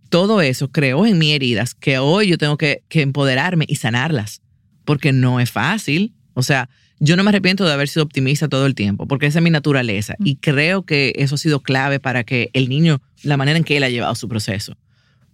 Todo 0.10 0.42
eso 0.42 0.72
creó 0.72 1.06
en 1.06 1.20
mí 1.20 1.34
heridas 1.34 1.76
que 1.76 2.00
hoy 2.00 2.28
yo 2.28 2.38
tengo 2.38 2.58
que, 2.58 2.84
que 2.90 3.02
empoderarme 3.02 3.66
y 3.68 3.76
sanarlas, 3.76 4.42
porque 4.84 5.12
no 5.14 5.40
es 5.40 5.52
fácil. 5.52 6.14
O 6.34 6.42
sea, 6.42 6.70
yo 7.00 7.16
no 7.16 7.24
me 7.24 7.30
arrepiento 7.30 7.66
de 7.66 7.72
haber 7.72 7.88
sido 7.88 8.04
optimista 8.04 8.50
todo 8.50 8.66
el 8.66 8.76
tiempo, 8.76 9.08
porque 9.08 9.28
esa 9.28 9.40
es 9.40 9.44
mi 9.44 9.52
naturaleza. 9.52 10.16
Y 10.20 10.38
creo 10.38 10.84
que 10.84 11.14
eso 11.16 11.36
ha 11.36 11.38
sido 11.38 11.62
clave 11.62 12.00
para 12.00 12.24
que 12.24 12.50
el 12.54 12.68
niño, 12.68 13.02
la 13.24 13.38
manera 13.38 13.58
en 13.58 13.64
que 13.64 13.78
él 13.78 13.84
ha 13.84 13.90
llevado 13.90 14.16
su 14.16 14.28
proceso. 14.28 14.76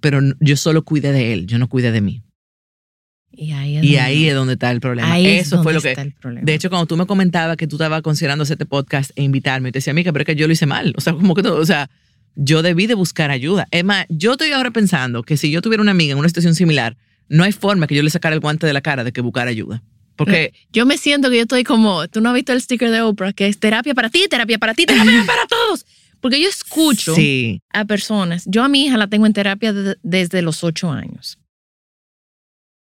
Pero 0.06 0.20
yo 0.40 0.56
solo 0.56 0.84
cuidé 0.84 1.12
de 1.12 1.34
él, 1.34 1.48
yo 1.48 1.58
no 1.58 1.68
cuidé 1.68 1.92
de 1.92 2.00
mí. 2.00 2.22
y 3.32 3.52
ahí 3.54 3.78
es 3.78 3.84
Y 3.84 3.88
donde- 3.88 4.00
ahí 4.02 4.28
es 4.30 4.36
donde 4.36 4.54
está 4.54 4.70
el 4.70 4.80
problema. 4.80 5.12
ahí 5.12 5.26
es 5.26 5.48
eso 5.48 5.64
fue 5.64 5.74
donde 5.74 5.74
lo 5.74 5.82
que... 5.82 5.90
está 5.90 6.02
el 6.04 6.14
problema. 6.14 6.46
De 6.46 6.54
hecho, 6.54 6.70
cuando 6.70 6.86
tú 6.86 6.96
me 6.96 7.08
comentabas 7.08 7.58
que 7.58 7.66
tú 7.66 7.76
estabas 7.78 8.04
considerando 8.04 8.44
hacer 8.44 8.54
este 8.54 8.68
podcast 8.68 9.10
e 9.16 9.24
invitarme, 9.24 9.72
te 9.72 9.80
decía, 9.80 9.92
amiga, 9.92 10.12
pero 10.14 10.22
es 10.22 10.26
que 10.28 10.36
yo 10.36 10.46
lo 10.46 10.54
hice 10.54 10.68
mal. 10.68 10.94
O 10.96 11.02
sea, 11.02 11.14
como 11.14 11.34
que 11.34 11.42
todo, 11.42 11.60
o 11.60 11.66
sea, 11.66 11.90
yo 12.36 12.62
debí 12.62 12.86
de 12.86 12.94
buscar 12.94 13.32
ayuda. 13.32 13.68
Es 13.72 13.84
más, 13.84 14.06
yo 14.10 14.34
estoy 14.34 14.52
ahora 14.52 14.70
pensando 14.70 15.24
que 15.24 15.38
si 15.38 15.50
yo 15.50 15.62
tuviera 15.64 15.82
una 15.82 15.90
amiga 15.92 16.14
en 16.14 16.20
una 16.20 16.28
situación 16.30 16.54
similar, 16.54 16.96
no 17.28 17.44
hay 17.44 17.52
forma 17.52 17.88
que 17.88 17.96
yo 17.96 18.04
le 18.04 18.10
sacara 18.12 18.36
el 18.36 18.42
guante 18.42 18.68
de 18.68 18.74
la 18.74 18.82
cara 18.82 19.04
de 19.04 19.12
que 19.12 19.22
buscar 19.22 19.48
ayuda. 19.48 19.82
Porque 20.16 20.54
Yo 20.72 20.86
me 20.86 20.98
siento 21.00 21.30
que 21.32 21.38
yo 21.38 21.42
estoy 21.42 21.64
como, 21.66 22.08
tú 22.08 22.22
no 22.22 22.30
has 22.30 22.36
visto 22.36 22.54
el 22.54 22.62
sticker 22.62 22.90
de 22.92 23.02
Oprah, 23.02 23.34
que 23.34 23.48
es 23.48 23.58
terapia 23.60 23.94
para 23.96 24.10
ti, 24.12 24.28
terapia 24.30 24.58
para 24.60 24.74
ti, 24.76 24.86
terapia 24.86 25.24
para 25.26 25.46
todos. 25.48 25.86
Porque 26.22 26.42
yo 26.42 26.48
escucho 26.50 27.16
sí, 27.16 27.62
a 27.72 27.86
personas, 27.86 28.44
yo 28.48 28.64
a 28.64 28.68
mi 28.70 28.86
hija 28.86 28.98
la 28.98 29.08
tengo 29.08 29.26
en 29.26 29.34
terapia 29.34 29.74
de- 29.74 29.98
desde 30.04 30.42
los 30.42 30.64
ocho 30.64 30.92
años. 30.92 31.38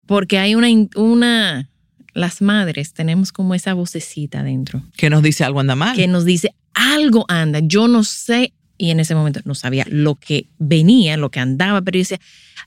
Porque 0.06 0.38
hay 0.38 0.54
una, 0.54 0.68
una, 0.96 1.68
las 2.14 2.42
madres 2.42 2.92
tenemos 2.92 3.30
como 3.32 3.54
esa 3.54 3.74
vocecita 3.74 4.42
dentro 4.42 4.82
Que 4.96 5.08
nos 5.10 5.22
dice 5.22 5.44
algo 5.44 5.60
anda 5.60 5.76
mal. 5.76 5.94
que 5.96 6.08
nos 6.08 6.24
dice 6.24 6.52
algo 6.74 7.24
anda, 7.28 7.60
yo 7.60 7.86
no 7.88 8.02
sé, 8.04 8.52
y 8.78 8.90
en 8.90 9.00
ese 9.00 9.14
momento 9.14 9.40
no 9.44 9.54
sabía 9.54 9.84
lo 9.88 10.14
que 10.16 10.48
venía, 10.58 11.16
lo 11.16 11.30
que 11.30 11.38
andaba, 11.40 11.82
pero 11.82 11.96
yo 11.96 12.00
decía, 12.00 12.20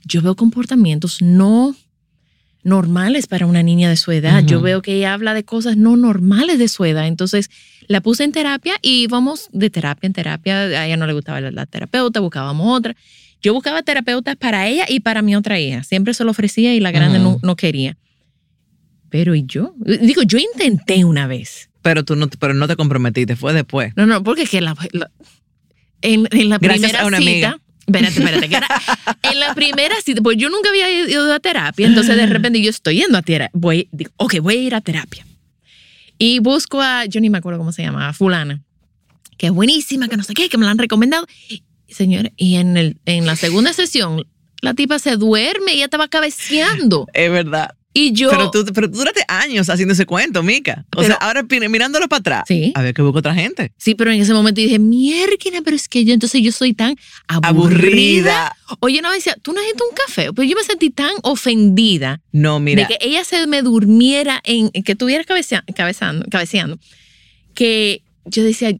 yo 0.05 0.21
veo 0.21 0.35
comportamientos 0.35 1.21
no 1.21 1.75
normales 2.63 3.27
para 3.27 3.45
una 3.45 3.61
niña 3.63 3.89
de 3.89 3.97
su 3.97 4.11
edad, 4.11 4.43
yo 4.45 4.61
veo 4.61 4.81
que 4.81 4.95
ella 4.95 5.13
habla 5.13 5.33
de 5.33 5.43
cosas 5.43 5.75
no 5.77 5.95
normales 5.97 6.57
de 6.59 6.67
su 6.69 6.85
edad, 6.85 7.07
entonces 7.07 7.49
la 7.87 7.99
puse 8.01 8.23
en 8.23 8.31
terapia 8.31 8.75
y 8.81 9.07
vamos 9.07 9.49
de 9.51 9.69
terapia 9.69 10.07
en 10.07 10.13
terapia, 10.13 10.59
a 10.61 10.85
ella 10.87 10.95
no 10.97 11.05
le 11.05 11.13
gustaba 11.13 11.41
la, 11.41 11.51
la 11.51 11.65
terapeuta, 11.65 12.19
buscábamos 12.21 12.65
otra. 12.77 12.95
Yo 13.41 13.53
buscaba 13.53 13.83
terapeutas 13.83 14.37
para 14.37 14.67
ella 14.69 14.85
y 14.87 15.01
para 15.01 15.21
mi 15.21 15.35
otra 15.35 15.59
hija. 15.59 15.83
Siempre 15.83 16.13
se 16.13 16.23
lo 16.23 16.31
ofrecía 16.31 16.73
y 16.73 16.79
la 16.79 16.91
grande 16.91 17.19
no, 17.19 17.39
no 17.43 17.57
quería. 17.57 17.97
Pero 19.09 19.35
¿y 19.35 19.43
yo? 19.45 19.75
Digo, 19.77 20.23
yo 20.23 20.37
intenté 20.37 21.03
una 21.03 21.27
vez. 21.27 21.69
Pero 21.81 22.05
tú 22.05 22.15
no, 22.15 22.29
pero 22.29 22.53
no 22.53 22.67
te 22.67 22.77
comprometiste, 22.77 23.35
fue 23.35 23.51
después. 23.53 23.91
No, 23.97 24.05
no, 24.05 24.23
porque 24.23 24.43
es 24.43 24.49
que 24.49 24.61
la, 24.61 24.75
la- 24.93 25.11
en, 26.01 26.27
en 26.31 26.49
la 26.49 26.57
Gracias 26.57 26.91
primera 26.91 27.01
a 27.01 27.05
una 27.07 27.17
cita. 27.17 27.29
amiga. 27.31 27.59
Espérate, 27.85 28.19
espérate. 28.19 28.49
que 28.49 28.55
era- 28.55 28.67
en 29.31 29.39
la 29.39 29.53
primera 29.53 29.95
cita, 30.03 30.21
pues 30.21 30.37
yo 30.37 30.49
nunca 30.49 30.69
había 30.69 30.89
ido 30.91 31.31
a 31.33 31.39
terapia, 31.39 31.87
entonces 31.87 32.15
de 32.15 32.25
repente 32.25 32.61
yo 32.61 32.69
estoy 32.69 32.97
yendo 32.97 33.17
a 33.17 33.21
terapia. 33.21 33.51
Voy, 33.53 33.89
digo, 33.91 34.11
ok, 34.17 34.39
voy 34.39 34.55
a 34.55 34.61
ir 34.61 34.75
a 34.75 34.81
terapia. 34.81 35.25
Y 36.17 36.39
busco 36.39 36.81
a, 36.81 37.05
yo 37.05 37.19
ni 37.19 37.29
me 37.29 37.39
acuerdo 37.39 37.59
cómo 37.59 37.71
se 37.71 37.81
llama, 37.81 38.07
a 38.09 38.13
Fulana, 38.13 38.61
que 39.37 39.47
es 39.47 39.51
buenísima, 39.51 40.07
que 40.07 40.15
no 40.17 40.23
sé 40.23 40.33
qué, 40.33 40.47
que 40.47 40.57
me 40.57 40.65
la 40.65 40.71
han 40.71 40.77
recomendado. 40.77 41.27
Y, 41.49 41.63
señora, 41.87 42.31
y 42.37 42.55
en, 42.55 42.77
el, 42.77 42.97
en 43.05 43.25
la 43.25 43.35
segunda 43.35 43.73
sesión, 43.73 44.23
la 44.61 44.73
tipa 44.73 44.99
se 44.99 45.17
duerme 45.17 45.71
y 45.73 45.75
ella 45.77 45.85
estaba 45.85 46.07
cabeceando. 46.07 47.07
Es 47.13 47.29
verdad. 47.31 47.71
Y 47.95 48.11
yo. 48.13 48.29
Pero 48.31 48.49
tú, 48.49 48.65
pero 48.73 48.89
tú 48.89 48.97
duraste 48.97 49.23
años 49.27 49.69
haciendo 49.69 49.93
ese 49.93 50.05
cuento, 50.07 50.41
Mica. 50.41 50.85
O 50.95 51.01
Pero- 51.01 51.07
sea, 51.07 51.15
ahora 51.17 51.45
mirándolo 51.69 52.07
para 52.07 52.19
atrás. 52.19 52.43
Sí. 52.47 52.71
A 52.75 52.81
ver 52.81 52.93
que 52.93 53.01
busco 53.03 53.19
otra 53.19 53.35
gente. 53.35 53.71
Sí, 53.77 53.93
pero 53.93 54.11
en 54.11 54.19
ese 54.21 54.33
momento 54.33 54.61
dije, 54.61 54.79
mierda, 54.79 55.33
pero 55.63 55.75
es 55.75 55.87
que 55.87 56.03
yo 56.03 56.13
entonces 56.13 56.41
yo 56.41 56.51
soy 56.51 56.73
tan 56.73 56.95
aburrida. 57.27 57.49
Aburrida. 57.49 58.55
Oye, 58.79 59.01
no 59.01 59.09
me 59.09 59.15
decía, 59.15 59.35
tú 59.41 59.51
no 59.53 59.59
necesitas 59.61 59.87
un 59.89 59.95
café. 59.95 60.33
Pero 60.33 60.47
yo 60.47 60.55
me 60.55 60.63
sentí 60.63 60.89
tan 60.89 61.11
ofendida 61.21 62.21
No, 62.31 62.59
mira. 62.59 62.81
de 62.81 62.87
que 62.87 62.97
ella 63.07 63.23
se 63.23 63.45
me 63.45 63.61
durmiera 63.61 64.41
en, 64.43 64.71
en 64.73 64.83
que 64.83 64.93
estuviera 64.93 65.23
cabecea- 65.23 65.63
cabezando, 65.75 66.25
cabeceando, 66.31 66.79
que 67.53 68.01
yo 68.25 68.43
decía, 68.43 68.71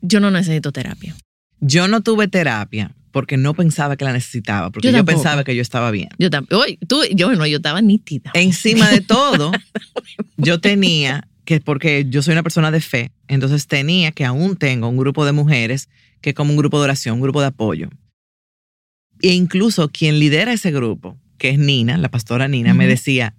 yo 0.00 0.20
no 0.20 0.30
necesito 0.30 0.72
terapia. 0.72 1.14
Yo 1.60 1.88
no 1.88 2.00
tuve 2.02 2.26
terapia 2.28 2.94
porque 3.12 3.36
no 3.36 3.54
pensaba 3.54 3.96
que 3.96 4.04
la 4.04 4.12
necesitaba, 4.12 4.70
porque 4.70 4.88
Yo 4.88 4.92
yo, 4.92 4.96
tampoco. 4.98 5.16
pensaba 5.18 5.44
que 5.44 5.54
yo 5.54 5.62
estaba 5.62 5.90
bien. 5.90 6.08
Yo 6.18 6.30
también, 6.30 6.60
oye, 6.60 6.78
tú, 6.88 7.02
yo 7.14 7.32
no, 7.34 7.46
yo 7.46 7.58
estaba 7.58 7.80
nítida. 7.80 8.30
Encima 8.34 8.88
de 8.90 9.00
todo, 9.02 9.52
yo 10.36 10.60
tenía 10.60 11.28
que, 11.44 11.60
porque 11.60 12.06
yo 12.08 12.22
soy 12.22 12.32
una 12.32 12.42
persona 12.42 12.70
de 12.70 12.80
fe, 12.80 13.12
entonces 13.28 13.66
tenía 13.66 14.12
que 14.12 14.24
aún 14.24 14.56
tengo 14.56 14.88
un 14.88 14.96
grupo 14.96 15.24
de 15.24 15.32
mujeres 15.32 15.88
que 16.20 16.30
es 16.30 16.36
como 16.36 16.50
un 16.52 16.56
grupo 16.56 16.78
de 16.78 16.84
oración, 16.84 17.16
un 17.16 17.20
grupo 17.22 17.40
de 17.40 17.48
apoyo. 17.48 17.88
E 19.20 19.32
incluso 19.34 19.88
quien 19.88 20.18
lidera 20.18 20.52
ese 20.52 20.70
grupo, 20.72 21.18
que 21.38 21.50
es 21.50 21.58
Nina, 21.58 21.96
la 21.98 22.08
pastora 22.10 22.48
Nina, 22.48 22.74
me 22.74 22.84
Ujú. 22.84 22.90
decía, 22.92 23.34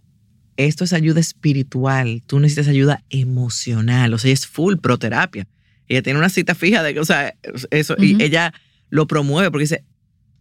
esto 0.55 0.83
es 0.83 0.93
ayuda 0.93 1.19
espiritual, 1.19 2.21
tú 2.27 2.39
necesitas 2.39 2.67
ayuda 2.67 3.03
emocional, 3.09 4.13
o 4.13 4.17
sea, 4.17 4.29
ella 4.29 4.33
es 4.35 4.47
full 4.47 4.75
pro 4.77 4.97
terapia. 4.97 5.47
Ella 5.87 6.01
tiene 6.01 6.19
una 6.19 6.29
cita 6.29 6.55
fija 6.55 6.81
de 6.83 6.93
que, 6.93 6.99
o 7.01 7.05
sea, 7.05 7.33
eso, 7.71 7.95
y 7.97 8.13
Ujú. 8.15 8.23
ella 8.23 8.53
lo 8.93 9.07
promueve 9.07 9.49
porque 9.49 9.63
dice, 9.63 9.83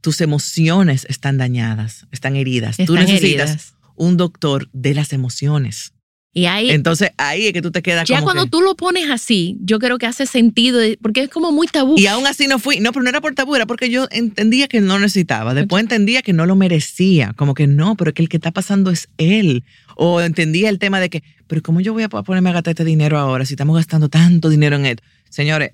tus 0.03 0.21
emociones 0.21 1.07
están 1.09 1.39
dañadas, 1.39 2.07
están 2.13 2.37
heridas. 2.37 2.77
tú 2.77 2.95
necesitas 2.95 3.51
heridas. 3.51 3.75
un 3.97 4.19
doctor 4.19 4.69
de 4.75 4.93
las 4.93 5.13
emociones. 5.15 5.93
Y 6.35 6.47
ahí, 6.47 6.71
Entonces 6.71 7.11
ahí 7.19 7.47
es 7.47 7.53
que 7.53 7.63
tú 7.63 7.71
te 7.71 7.83
quedas 7.83 8.07
ya 8.09 8.17
como 8.17 8.25
cuando 8.27 8.45
que- 8.45 8.51
tú 8.51 8.61
lo 8.63 8.75
pones 8.75 9.11
así, 9.11 9.57
yo 9.63 9.79
creo 9.79 9.97
que 9.99 10.07
hace 10.07 10.27
sentido, 10.27 10.81
porque 11.01 11.23
es 11.23 11.31
como 11.31 11.51
muy 11.53 11.67
tabú. 11.67 11.95
Y 11.99 12.07
aún 12.07 12.27
así 12.27 12.47
no 12.47 12.59
fui, 12.59 12.81
no, 12.81 12.93
pero 12.93 13.03
no 13.03 13.09
era 13.11 13.21
por 13.23 13.35
tabú, 13.35 13.55
era 13.55 13.65
porque 13.67 13.89
yo 13.91 14.07
entendía 14.11 14.67
que 14.69 14.81
no 14.83 14.99
necesitaba. 14.99 15.55
Después 15.55 15.83
entendía 15.83 16.21
que 16.23 16.33
no 16.35 16.45
lo 16.47 16.57
merecía, 16.57 17.33
como 17.37 17.55
que 17.55 17.67
no, 17.67 17.97
pero 17.97 18.13
que 18.13 18.23
el 18.23 18.29
que 18.29 18.37
está 18.39 18.51
pasando 18.51 18.91
es 18.91 19.09
él. 19.19 19.65
O 19.97 20.21
entendía 20.21 20.69
el 20.71 20.79
tema 20.79 21.01
de 21.01 21.09
que, 21.11 21.23
pero 21.47 21.63
¿cómo 21.63 21.81
yo 21.81 21.93
voy 21.95 22.03
a 22.03 22.09
ponerme 22.09 22.51
a 22.51 22.55
gastar 22.55 22.73
este 22.73 22.85
dinero 22.85 23.19
ahora 23.19 23.45
si 23.47 23.55
estamos 23.55 23.77
gastando 23.77 24.09
tanto 24.09 24.49
dinero 24.49 24.77
en 24.77 24.87
esto? 24.87 25.03
Señores, 25.31 25.73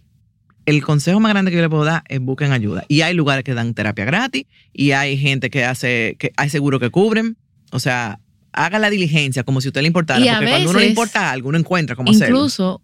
el 0.69 0.83
consejo 0.83 1.19
más 1.21 1.33
grande 1.33 1.51
que 1.51 1.57
yo 1.57 1.63
le 1.63 1.69
puedo 1.71 1.85
dar 1.85 2.03
es 2.09 2.21
busquen 2.21 2.53
ayuda. 2.53 2.85
Y 2.89 3.01
hay 3.01 3.15
lugares 3.15 3.45
que 3.45 3.55
dan 3.55 3.75
terapia 3.75 4.05
gratis 4.05 4.45
y 4.73 4.93
hay 4.93 5.17
gente 5.17 5.51
que 5.51 5.65
hace, 5.65 6.17
que 6.19 6.33
hay 6.37 6.51
seguro 6.51 6.79
que 6.81 6.91
cubren. 6.91 7.37
O 7.73 7.81
sea, 7.81 8.21
haga 8.53 8.79
la 8.79 8.91
diligencia 8.91 9.43
como 9.45 9.61
si 9.61 9.69
a 9.69 9.71
usted 9.71 9.81
le 9.83 9.87
importara. 9.89 10.21
Y 10.25 10.29
porque 10.29 10.47
cuando 10.51 10.71
uno 10.71 10.79
le 10.81 10.87
importa 10.87 11.31
algo, 11.31 11.49
uno 11.49 11.59
encuentra 11.59 11.97
cómo 11.97 12.11
hacerlo. 12.11 12.37
Incluso 12.37 12.83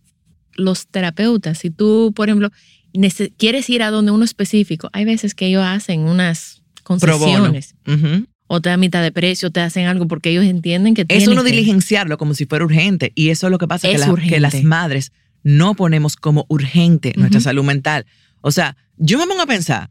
los 0.55 0.87
terapeutas, 0.87 1.59
si 1.59 1.71
tú, 1.71 2.13
por 2.15 2.29
ejemplo, 2.29 2.51
quieres 3.37 3.69
ir 3.71 3.83
a 3.83 3.91
donde 3.91 4.13
uno 4.13 4.25
específico, 4.25 4.89
hay 4.93 5.05
veces 5.05 5.35
que 5.35 5.47
ellos 5.47 5.65
hacen 5.65 6.01
unas 6.01 6.63
Pro 6.85 7.19
bono. 7.19 7.51
concesiones 7.51 7.75
o 8.47 8.61
te 8.61 8.69
dan 8.69 8.79
mitad 8.79 9.03
de 9.03 9.11
precio, 9.11 9.51
te 9.51 9.61
hacen 9.61 9.87
algo 9.87 10.07
porque 10.07 10.31
ellos 10.31 10.45
entienden 10.45 10.95
que 10.95 11.05
Es 11.09 11.27
uno 11.27 11.43
que- 11.43 11.51
diligenciarlo 11.51 12.19
como 12.19 12.35
si 12.35 12.45
fuera 12.47 12.65
urgente. 12.65 13.11
Y 13.15 13.31
eso 13.31 13.47
es 13.47 13.51
lo 13.51 13.59
que 13.59 13.67
pasa, 13.67 13.89
la- 13.89 14.15
que 14.29 14.39
las 14.39 14.63
madres 14.63 15.13
no 15.45 15.75
ponemos 15.77 16.17
como 16.17 16.45
urgente 16.49 17.13
nuestra 17.17 17.41
salud 17.41 17.63
mental. 17.65 18.05
O 18.41 18.51
sea, 18.51 18.77
yo 18.97 19.19
me 19.19 19.27
pongo 19.27 19.43
a 19.43 19.47
pensar, 19.47 19.91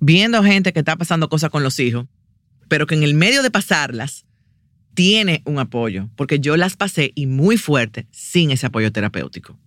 viendo 0.00 0.42
gente 0.44 0.72
que 0.72 0.78
está 0.78 0.94
pasando 0.96 1.28
cosas 1.28 1.50
con 1.50 1.62
los 1.64 1.78
hijos, 1.80 2.06
pero 2.68 2.86
que 2.86 2.94
en 2.94 3.02
el 3.02 3.14
medio 3.14 3.42
de 3.42 3.50
pasarlas 3.50 4.24
tiene 4.94 5.42
un 5.46 5.58
apoyo, 5.58 6.08
porque 6.14 6.38
yo 6.40 6.56
las 6.56 6.76
pasé 6.76 7.10
y 7.14 7.26
muy 7.26 7.56
fuerte 7.56 8.06
sin 8.12 8.50
ese 8.52 8.66
apoyo 8.66 8.92
terapéutico. 8.92 9.58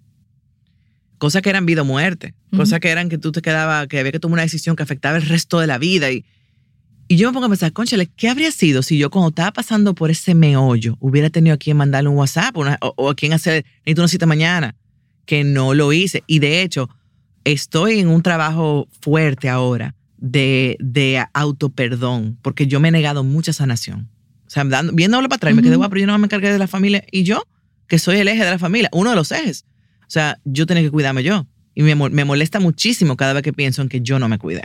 Cosas 1.18 1.42
que 1.42 1.50
eran 1.50 1.66
vida 1.66 1.82
o 1.82 1.86
muerte, 1.86 2.36
Ujú. 2.52 2.58
cosas 2.58 2.80
que 2.80 2.90
eran 2.90 3.10
que 3.10 3.18
tú 3.18 3.32
te 3.32 3.42
quedaba, 3.42 3.88
que 3.88 4.00
había 4.00 4.12
que 4.12 4.20
tomar 4.20 4.34
una 4.34 4.42
decisión 4.44 4.76
que 4.76 4.84
afectaba 4.84 5.18
el 5.18 5.24
resto 5.26 5.60
de 5.60 5.68
la 5.68 5.78
vida 5.78 6.12
y, 6.12 6.26
y 7.08 7.16
yo 7.16 7.30
me 7.30 7.34
pongo 7.34 7.46
a 7.46 7.50
pensar, 7.50 7.72
conchale, 7.72 8.08
¿qué 8.08 8.30
habría 8.30 8.52
sido 8.52 8.82
si 8.84 8.98
yo 8.98 9.10
cuando 9.10 9.30
estaba 9.30 9.52
pasando 9.54 9.96
por 9.96 10.12
ese 10.12 10.36
meollo 10.36 10.98
hubiera 11.00 11.30
tenido 11.30 11.54
a 11.54 11.58
quien 11.58 11.78
mandarle 11.78 12.10
un 12.10 12.18
WhatsApp 12.18 12.58
una- 12.58 12.78
o, 12.82 12.94
o 12.98 13.10
a 13.10 13.16
quien 13.16 13.32
hacer, 13.34 13.66
necesito 13.86 14.02
una 14.02 14.08
cita 14.10 14.26
mañana? 14.26 14.76
Que 15.26 15.44
no 15.44 15.74
lo 15.74 15.94
hice. 15.94 16.24
Y 16.28 16.40
de 16.40 16.62
hecho, 16.62 16.90
estoy 17.44 18.00
en 18.00 18.08
un 18.08 18.22
trabajo 18.22 18.88
fuerte 19.02 19.50
ahora 19.50 19.96
de, 20.18 20.78
de 20.80 21.24
autoperdón, 21.34 22.38
porque 22.42 22.68
yo 22.68 22.80
me 22.80 22.90
he 22.90 22.92
negado 22.92 23.24
mucha 23.24 23.54
sanación. 23.54 24.10
O 24.46 24.50
sea, 24.50 24.64
dando, 24.66 24.94
viéndolo 24.94 25.28
para 25.30 25.38
atrás, 25.38 25.56
me 25.56 25.62
quedé, 25.62 25.76
guau, 25.76 25.90
pero 25.90 26.02
yo 26.02 26.08
no 26.08 26.18
me 26.18 26.26
encargué 26.26 26.52
de 26.52 26.60
la 26.60 26.68
familia. 26.68 27.04
Y 27.12 27.24
yo, 27.24 27.44
que 27.88 28.00
soy 28.00 28.18
el 28.18 28.28
eje 28.28 28.44
de 28.44 28.52
la 28.52 28.60
familia, 28.60 28.90
uno 28.94 29.10
de 29.10 29.16
los 29.16 29.32
ejes. 29.32 29.66
O 30.02 30.10
sea, 30.14 30.40
yo 30.46 30.66
tenía 30.66 30.84
que 30.84 30.92
cuidarme 30.92 31.24
yo. 31.24 31.48
Y 31.76 31.82
me, 31.82 31.96
me 31.96 32.24
molesta 32.24 32.60
muchísimo 32.60 33.18
cada 33.18 33.34
vez 33.34 33.42
que 33.42 33.52
pienso 33.52 33.82
en 33.82 33.90
que 33.90 34.02
yo 34.02 34.20
no 34.20 34.30
me 34.30 34.38
cuidé. 34.38 34.64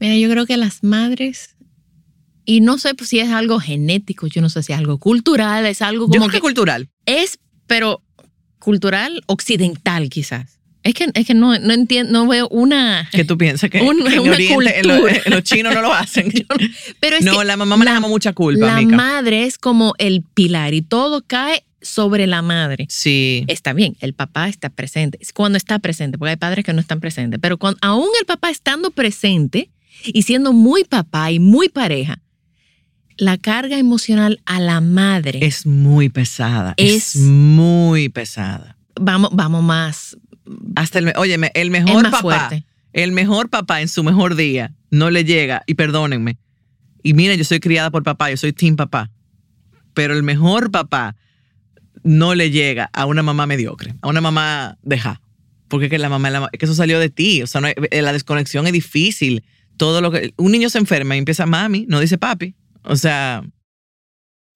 Mira, 0.00 0.16
yo 0.16 0.30
creo 0.30 0.46
que 0.46 0.56
las 0.56 0.82
madres, 0.82 1.56
y 2.44 2.60
no 2.60 2.78
sé 2.78 2.94
pues, 2.94 3.10
si 3.10 3.20
es 3.20 3.30
algo 3.30 3.60
genético, 3.60 4.26
yo 4.26 4.40
no 4.40 4.48
sé 4.48 4.62
si 4.62 4.72
es 4.72 4.78
algo 4.78 4.98
cultural, 4.98 5.66
es 5.66 5.82
algo 5.82 6.06
Yo 6.06 6.14
como 6.14 6.26
creo 6.26 6.30
que 6.30 6.40
cultural. 6.40 6.88
es, 7.06 7.38
pero 7.66 8.02
cultural 8.62 9.22
occidental 9.26 10.08
quizás. 10.08 10.58
Es 10.84 10.94
que, 10.94 11.08
es 11.14 11.26
que 11.26 11.34
no, 11.34 11.56
no 11.60 11.72
entiendo, 11.72 12.12
no 12.12 12.26
veo 12.26 12.48
una... 12.48 13.08
que 13.12 13.24
tú 13.24 13.38
piensas 13.38 13.70
que, 13.70 13.80
Una- 13.82 14.08
que 14.08 14.14
en 14.16 14.20
una 14.20 14.32
Oriente 14.32 14.80
en 14.80 14.88
lo- 14.88 14.94
cultura. 15.00 15.22
en 15.24 15.32
los 15.32 15.42
chinos 15.44 15.74
no 15.74 15.80
lo 15.82 15.92
hacen. 15.92 16.32
Pero 17.00 17.16
es 17.16 17.24
no, 17.24 17.38
que 17.38 17.44
la 17.44 17.56
mamá 17.56 17.76
manejamos 17.76 18.10
mucha 18.10 18.32
culpa, 18.32 18.80
la 18.80 18.82
madre 18.82 19.44
es 19.44 19.58
como 19.58 19.94
el 19.98 20.22
pilar 20.22 20.74
y 20.74 20.82
todo 20.82 21.22
cae 21.24 21.62
sobre 21.80 22.26
la 22.26 22.42
madre. 22.42 22.86
Sí. 22.88 23.44
Está 23.46 23.72
bien, 23.74 23.96
el 24.00 24.12
papá 24.14 24.48
está 24.48 24.70
presente. 24.70 25.18
Es 25.20 25.32
cuando 25.32 25.56
está 25.56 25.78
presente, 25.78 26.18
porque 26.18 26.30
hay 26.30 26.36
padres 26.36 26.64
que 26.64 26.72
no 26.72 26.80
están 26.80 26.98
presentes. 27.00 27.38
Pero 27.40 27.58
cuando, 27.58 27.78
aún 27.80 28.08
el 28.18 28.26
papá 28.26 28.50
estando 28.50 28.90
presente 28.90 29.70
y 30.04 30.22
siendo 30.22 30.52
muy 30.52 30.82
papá 30.84 31.30
y 31.30 31.38
muy 31.38 31.68
pareja, 31.68 32.18
la 33.16 33.36
carga 33.38 33.78
emocional 33.78 34.40
a 34.46 34.60
la 34.60 34.80
madre. 34.80 35.40
Es 35.44 35.66
muy 35.66 36.08
pesada. 36.08 36.74
Es, 36.76 37.14
Es- 37.14 37.22
muy 37.22 38.08
pesada. 38.08 38.76
vamos, 39.00 39.30
vamos 39.32 39.62
más, 39.62 40.16
Hasta 40.76 40.98
el, 40.98 41.06
me- 41.06 41.12
óyeme, 41.16 41.50
el 41.54 41.70
mejor 41.70 42.04
papá, 42.04 42.20
fuerte. 42.20 42.64
el 42.92 43.12
mejor 43.12 43.48
papá 43.48 43.80
en 43.80 43.88
su 43.88 44.02
mejor 44.02 44.34
día 44.34 44.74
no 44.90 45.10
le 45.10 45.24
llega, 45.24 45.62
y 45.66 45.74
perdónenme. 45.74 46.38
Y 47.02 47.14
miren, 47.14 47.38
yo 47.38 47.44
soy 47.44 47.60
criada 47.60 47.90
por 47.90 48.02
papá, 48.02 48.30
yo 48.30 48.36
soy 48.36 48.52
team 48.52 48.76
papá. 48.76 49.10
Pero 49.94 50.14
el 50.14 50.22
mejor 50.22 50.70
papá 50.70 51.16
no 52.04 52.34
le 52.34 52.50
llega 52.50 52.90
a 52.92 53.06
una 53.06 53.22
mamá 53.22 53.46
mediocre, 53.46 53.94
a 54.02 54.08
una 54.08 54.20
mamá 54.20 54.78
deja. 54.82 55.20
Porque 55.68 55.86
es 55.86 55.90
que 55.90 55.98
la 55.98 56.08
mamá, 56.08 56.28
es 56.28 56.32
la 56.34 56.48
es 56.52 56.58
que 56.58 56.66
eso 56.66 56.74
salió 56.74 56.98
de 56.98 57.08
ti. 57.08 57.42
O 57.42 57.46
sea, 57.46 57.60
no 57.60 57.68
hay- 57.68 57.74
eh, 57.90 58.02
la 58.02 58.12
desconexión 58.12 58.66
es 58.66 58.72
difícil. 58.72 59.42
Todo 59.76 60.00
lo 60.00 60.10
que. 60.10 60.34
Un 60.36 60.52
niño 60.52 60.68
se 60.68 60.78
enferma 60.78 61.14
y 61.14 61.18
empieza 61.18 61.46
mami, 61.46 61.86
no 61.88 61.98
dice 62.00 62.18
papi. 62.18 62.54
O 62.84 62.96
sea, 62.96 63.42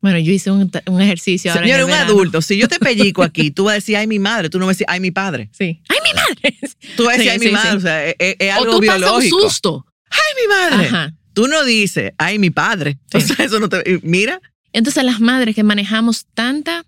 Bueno, 0.00 0.18
yo 0.18 0.32
hice 0.32 0.50
un, 0.50 0.70
un 0.86 1.00
ejercicio 1.00 1.50
ahora. 1.52 1.64
señor, 1.64 1.80
un 1.84 1.90
verano. 1.90 2.10
adulto, 2.10 2.42
si 2.42 2.56
yo 2.58 2.68
te 2.68 2.78
pellico 2.80 3.22
aquí, 3.22 3.50
tú 3.50 3.64
vas 3.64 3.72
a 3.72 3.74
decir, 3.76 3.96
ay, 3.96 4.06
mi 4.06 4.18
madre, 4.18 4.48
tú 4.50 4.58
no 4.58 4.66
vas 4.66 4.72
a 4.72 4.76
decir, 4.76 4.86
ay, 4.88 5.00
mi 5.00 5.10
padre. 5.10 5.48
Sí. 5.52 5.80
¡Ay, 5.88 5.98
mi 6.04 6.12
madre! 6.14 6.58
Tú 6.96 7.04
vas 7.04 7.14
a 7.14 7.18
decir, 7.18 7.32
Sí, 7.32 7.38
ay, 7.40 7.46
mi 7.46 7.52
madre. 7.52 7.70
sí. 7.70 7.76
O 7.76 7.80
sea, 7.80 8.06
es, 8.06 8.14
es- 8.18 8.36
es 8.38 8.50
O 8.50 8.58
algo 8.58 8.80
tú 8.80 8.86
pasas 8.86 8.94
un 8.96 9.00
biológico. 9.00 9.40
susto. 9.40 9.86
Ay, 10.10 10.18
mi 10.42 10.48
madre. 10.76 10.86
Ajá. 10.88 11.14
Tú 11.32 11.48
no 11.48 11.64
dices, 11.64 12.12
ay, 12.18 12.38
mi 12.38 12.50
padre. 12.50 12.98
O 13.12 13.20
sea, 13.20 13.44
eso 13.44 13.58
no 13.60 13.68
te. 13.68 14.00
Mira, 14.02 14.40
Entonces 14.72 15.02
las 15.04 15.20
madres 15.20 15.54
que 15.54 15.62
manejamos 15.64 16.26
tanta 16.34 16.84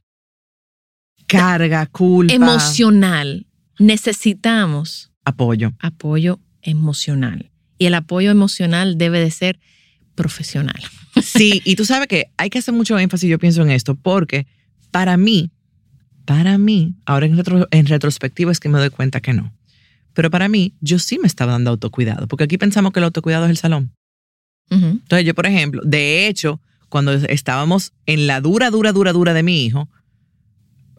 Carga, 1.26 1.86
culpa. 1.86 2.32
emocional, 2.32 3.46
necesitamos 3.78 5.10
Apoyo. 5.24 5.72
apoyo 5.80 6.40
emocional. 6.62 7.50
Y 7.76 7.86
el 7.86 7.94
apoyo 7.94 8.30
emocional 8.30 8.96
debe 8.96 9.20
de 9.20 9.30
ser 9.30 9.60
profesional. 10.22 10.82
Sí, 11.22 11.62
y 11.64 11.76
tú 11.76 11.84
sabes 11.84 12.08
que 12.08 12.30
hay 12.36 12.50
que 12.50 12.58
hacer 12.58 12.74
mucho 12.74 12.98
énfasis, 12.98 13.30
yo 13.30 13.38
pienso 13.38 13.62
en 13.62 13.70
esto, 13.70 13.94
porque 13.94 14.46
para 14.90 15.16
mí, 15.16 15.50
para 16.26 16.58
mí, 16.58 16.94
ahora 17.06 17.26
en, 17.26 17.36
retro- 17.38 17.68
en 17.70 17.86
retrospectiva 17.86 18.52
es 18.52 18.60
que 18.60 18.68
me 18.68 18.78
doy 18.78 18.90
cuenta 18.90 19.20
que 19.20 19.32
no. 19.32 19.52
Pero 20.14 20.30
para 20.30 20.48
mí, 20.48 20.74
yo 20.80 20.98
sí 20.98 21.18
me 21.18 21.26
estaba 21.26 21.52
dando 21.52 21.70
autocuidado, 21.70 22.26
porque 22.28 22.44
aquí 22.44 22.58
pensamos 22.58 22.92
que 22.92 22.98
el 23.00 23.04
autocuidado 23.04 23.44
es 23.46 23.50
el 23.50 23.56
salón. 23.56 23.92
Ujú. 24.70 24.84
Entonces 24.86 25.24
yo, 25.24 25.34
por 25.34 25.46
ejemplo, 25.46 25.80
de 25.84 26.26
hecho, 26.26 26.60
cuando 26.88 27.12
estábamos 27.14 27.92
en 28.06 28.26
la 28.26 28.40
dura, 28.40 28.70
dura, 28.70 28.92
dura, 28.92 29.12
dura 29.12 29.32
de 29.34 29.42
mi 29.42 29.64
hijo, 29.64 29.88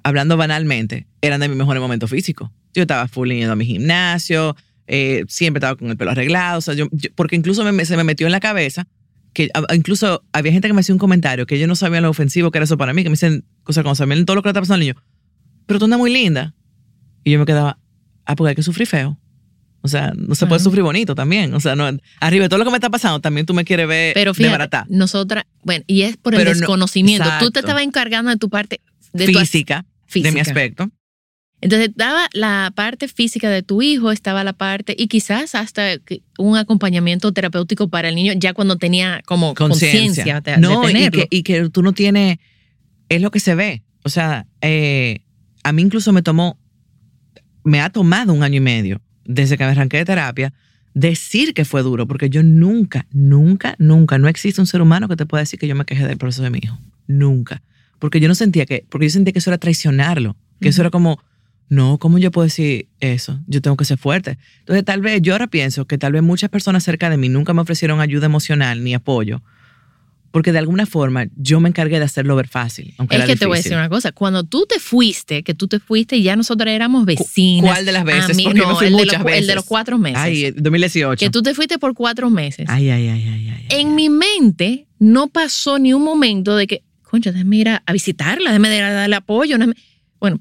hablando 0.03 0.37
banalmente, 0.37 1.07
eran 1.21 1.41
de 1.41 1.49
mis 1.49 1.57
mejores 1.57 1.81
momentos 1.81 2.09
físicos. 2.09 2.49
Yo 2.73 2.81
estaba 2.83 3.07
full 3.07 3.29
yendo 3.31 3.53
a 3.53 3.55
mi 3.55 3.65
gimnasio, 3.65 4.55
eh, 4.87 5.25
siempre 5.27 5.59
estaba 5.59 5.75
con 5.75 5.89
el 5.89 5.97
pelo 5.97 6.11
arreglado, 6.11 6.59
o 6.59 6.61
sea, 6.61 6.73
yo- 6.73 6.87
yo- 6.91 7.09
porque 7.15 7.35
incluso 7.35 7.63
me- 7.71 7.85
se 7.85 7.97
me 7.97 8.03
metió 8.03 8.25
en 8.25 8.31
la 8.31 8.39
cabeza 8.39 8.87
que 9.33 9.49
incluso 9.75 10.23
había 10.33 10.51
gente 10.51 10.67
que 10.67 10.73
me 10.73 10.81
hacía 10.81 10.93
un 10.95 10.99
comentario 10.99 11.45
que 11.45 11.59
yo 11.59 11.67
no 11.67 11.75
sabía 11.75 12.01
lo 12.01 12.09
ofensivo 12.09 12.51
que 12.51 12.57
era 12.57 12.65
eso 12.65 12.77
para 12.77 12.93
mí, 12.93 13.03
que 13.03 13.09
me 13.09 13.13
dicen 13.13 13.45
cosas 13.63 13.83
como 13.83 13.95
sabían 13.95 14.25
todo 14.25 14.35
lo 14.35 14.41
que 14.41 14.47
le 14.47 14.51
está 14.51 14.61
pasando 14.61 14.75
al 14.75 14.79
niño, 14.81 14.95
pero 15.65 15.79
tú 15.79 15.85
andas 15.85 15.99
muy 15.99 16.11
linda. 16.11 16.55
Y 17.23 17.31
yo 17.31 17.39
me 17.39 17.45
quedaba, 17.45 17.77
ah, 18.25 18.35
porque 18.35 18.49
hay 18.49 18.55
que 18.55 18.63
sufrir 18.63 18.87
feo. 18.87 19.19
O 19.81 19.87
sea, 19.87 20.11
no 20.15 20.35
se 20.35 20.45
puede 20.47 20.59
sufrir 20.61 20.83
bonito 20.83 21.15
también. 21.15 21.53
O 21.53 21.59
sea, 21.59 21.75
no, 21.75 21.89
arriba 22.19 22.43
de 22.43 22.49
todo 22.49 22.59
lo 22.59 22.65
que 22.65 22.71
me 22.71 22.77
está 22.77 22.89
pasando, 22.89 23.19
también 23.21 23.45
tú 23.45 23.53
me 23.53 23.63
quieres 23.65 23.87
ver 23.87 24.13
Pero 24.13 24.31
de 24.31 24.35
fíjate, 24.35 24.51
barata. 24.51 24.85
nosotras, 24.89 25.45
bueno, 25.63 25.83
y 25.87 26.01
es 26.01 26.17
por 26.17 26.33
el 26.33 26.39
Pero 26.39 26.51
no- 26.51 26.57
desconocimiento. 26.57 27.29
Tú 27.39 27.51
te 27.51 27.59
estabas 27.59 27.83
encargando 27.83 28.29
de 28.31 28.37
tu 28.37 28.49
parte 28.49 28.81
de 29.13 29.27
tu 29.27 29.39
Física, 29.39 29.85
física. 30.05 30.29
de 30.29 30.33
mi 30.33 30.39
aspecto. 30.41 30.89
Entonces, 31.61 31.89
estaba 31.89 32.29
la 32.33 32.71
parte 32.73 33.07
física 33.07 33.49
de 33.49 33.63
tu 33.63 33.81
hijo, 33.81 34.11
estaba 34.11 34.43
la 34.43 34.53
parte, 34.53 34.95
y 34.97 35.07
quizás 35.07 35.55
hasta 35.55 35.97
un 36.37 36.57
acompañamiento 36.57 37.33
terapéutico 37.33 37.89
para 37.89 38.09
el 38.09 38.15
niño 38.15 38.33
ya 38.37 38.53
cuando 38.53 38.77
tenía 38.77 39.21
como 39.25 39.53
conciencia 39.53 40.39
de, 40.39 40.57
No, 40.57 40.87
de 40.87 40.91
y 40.91 41.09
que, 41.09 41.27
y 41.29 41.43
que 41.43 41.69
tú 41.69 41.83
no 41.83 41.93
tienes, 41.93 42.37
es 43.09 43.21
lo 43.21 43.31
que 43.31 43.39
se 43.41 43.55
ve. 43.55 43.83
O 44.03 44.09
sea, 44.09 44.47
eh, 44.61 45.21
a 45.63 45.73
mí 45.73 45.81
incluso 45.81 46.13
me 46.13 46.21
tomó, 46.21 46.57
me 47.63 47.81
ha 47.81 47.89
tomado 47.89 48.31
un 48.31 48.43
año 48.43 48.57
y 48.57 48.61
medio 48.61 49.01
desde 49.25 49.57
que 49.57 49.65
me 49.65 49.71
arranqué 49.71 49.97
de 49.97 50.05
terapia 50.05 50.53
decir 50.93 51.53
que 51.53 51.65
fue 51.65 51.83
duro, 51.83 52.07
porque 52.07 52.29
yo 52.29 52.43
nunca, 52.43 53.05
nunca, 53.11 53.75
nunca, 53.77 54.17
no 54.17 54.27
existe 54.27 54.61
un 54.61 54.67
ser 54.67 54.81
humano 54.81 55.07
que 55.07 55.15
te 55.15 55.25
pueda 55.25 55.41
decir 55.41 55.59
que 55.59 55.67
yo 55.67 55.75
me 55.75 55.85
quejé 55.85 56.05
del 56.05 56.17
proceso 56.17 56.43
de 56.43 56.49
mi 56.49 56.59
hijo. 56.63 56.79
Nunca. 57.07 57.61
Porque 57.99 58.19
yo 58.19 58.27
no 58.27 58.35
sentía 58.35 58.65
que, 58.65 58.85
porque 58.89 59.07
yo 59.07 59.11
sentía 59.11 59.33
que 59.33 59.39
eso 59.39 59.49
era 59.49 59.57
traicionarlo, 59.57 60.35
que 60.61 60.69
eso 60.69 60.81
era 60.81 60.89
como, 60.89 61.21
no, 61.69 61.97
¿cómo 61.99 62.17
yo 62.17 62.31
puedo 62.31 62.45
decir 62.45 62.87
eso? 62.99 63.39
Yo 63.47 63.61
tengo 63.61 63.77
que 63.77 63.85
ser 63.85 63.97
fuerte. 63.97 64.37
Entonces, 64.59 64.83
tal 64.83 65.01
vez, 65.01 65.21
yo 65.21 65.33
ahora 65.33 65.47
pienso 65.47 65.85
que 65.85 65.97
tal 65.97 66.13
vez 66.13 66.23
muchas 66.23 66.49
personas 66.49 66.83
cerca 66.83 67.09
de 67.09 67.17
mí 67.17 67.29
nunca 67.29 67.53
me 67.53 67.61
ofrecieron 67.61 68.01
ayuda 68.01 68.25
emocional 68.25 68.83
ni 68.83 68.93
apoyo, 68.95 69.41
porque 70.31 70.51
de 70.51 70.59
alguna 70.59 70.85
forma 70.85 71.25
yo 71.35 71.59
me 71.59 71.69
encargué 71.69 71.97
de 71.99 72.05
hacerlo 72.05 72.35
ver 72.35 72.47
fácil, 72.47 72.93
aunque 72.97 73.15
Es 73.15 73.21
era 73.23 73.27
que 73.27 73.35
te 73.35 73.45
voy 73.45 73.55
a 73.55 73.57
decir 73.57 73.71
difícil. 73.71 73.77
una 73.79 73.89
cosa, 73.89 74.11
cuando 74.11 74.43
tú 74.43 74.65
te 74.67 74.79
fuiste, 74.79 75.43
que 75.43 75.53
tú 75.55 75.67
te 75.67 75.79
fuiste 75.79 76.17
y 76.17 76.23
ya 76.23 76.35
nosotros 76.35 76.67
éramos 76.71 77.05
vecinas. 77.05 77.71
¿Cuál 77.71 77.85
de 77.85 77.91
las 77.91 78.03
veces? 78.03 78.35
me 78.37 78.43
no, 78.53 78.75
fui 78.75 78.87
el, 78.87 78.93
de 78.93 78.97
muchas 78.97 79.13
los, 79.13 79.21
cu- 79.23 79.27
el 79.29 79.33
de 79.33 79.39
veces. 79.41 79.55
los 79.55 79.65
cuatro 79.65 79.97
meses. 79.97 80.19
Ay, 80.19 80.45
eh, 80.45 80.51
2018. 80.55 81.19
que 81.19 81.29
tú 81.31 81.41
te 81.41 81.53
fuiste 81.55 81.77
por 81.79 81.93
cuatro 81.95 82.29
meses. 82.29 82.65
Ay, 82.69 82.89
ay, 82.91 83.07
ay, 83.09 83.27
ay, 83.27 83.49
ay. 83.49 83.65
ay. 83.69 83.79
En 83.81 83.95
mi 83.95 84.09
mente 84.09 84.87
no 84.99 85.27
pasó 85.29 85.77
ni 85.79 85.93
un 85.93 86.03
momento 86.03 86.55
de 86.55 86.67
que, 86.67 86.83
concha, 87.03 87.31
déjame 87.31 87.57
ir 87.57 87.69
a, 87.69 87.83
a 87.85 87.93
visitarla, 87.93 88.49
déjame 88.51 88.69
darle 88.79 89.15
apoyo. 89.15 89.57
déjame-". 89.57 89.75
Bueno, 90.19 90.37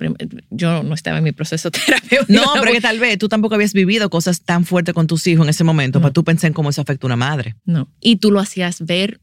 yo 0.51 0.83
no 0.83 0.95
estaba 0.95 1.19
en 1.19 1.25
mi 1.25 1.33
proceso 1.33 1.71
terapéutico. 1.71 2.33
No, 2.33 2.53
pero 2.61 2.73
que 2.73 2.81
tal 2.81 2.99
vez 2.99 3.17
tú 3.19 3.29
tampoco 3.29 3.55
habías 3.55 3.73
vivido 3.73 4.11
cosas 4.11 4.41
tan 4.43 4.65
fuertes 4.65 4.95
con 4.95 5.07
tus 5.07 5.27
hijos 5.27 5.45
en 5.47 5.51
ese 5.51 5.65
momento 5.65 5.99
No. 5.99 6.03
para 6.03 6.13
tú 6.13 6.25
pensar 6.25 6.49
en 6.49 6.55
cómo 6.55 6.71
eso 6.71 6.81
afecta 6.83 7.07
a 7.07 7.09
una 7.09 7.17
madre. 7.17 7.55
No. 7.65 7.89
Y 8.01 8.17
tú 8.17 8.31
lo 8.33 8.41
hacías 8.41 8.85
ver 8.85 9.21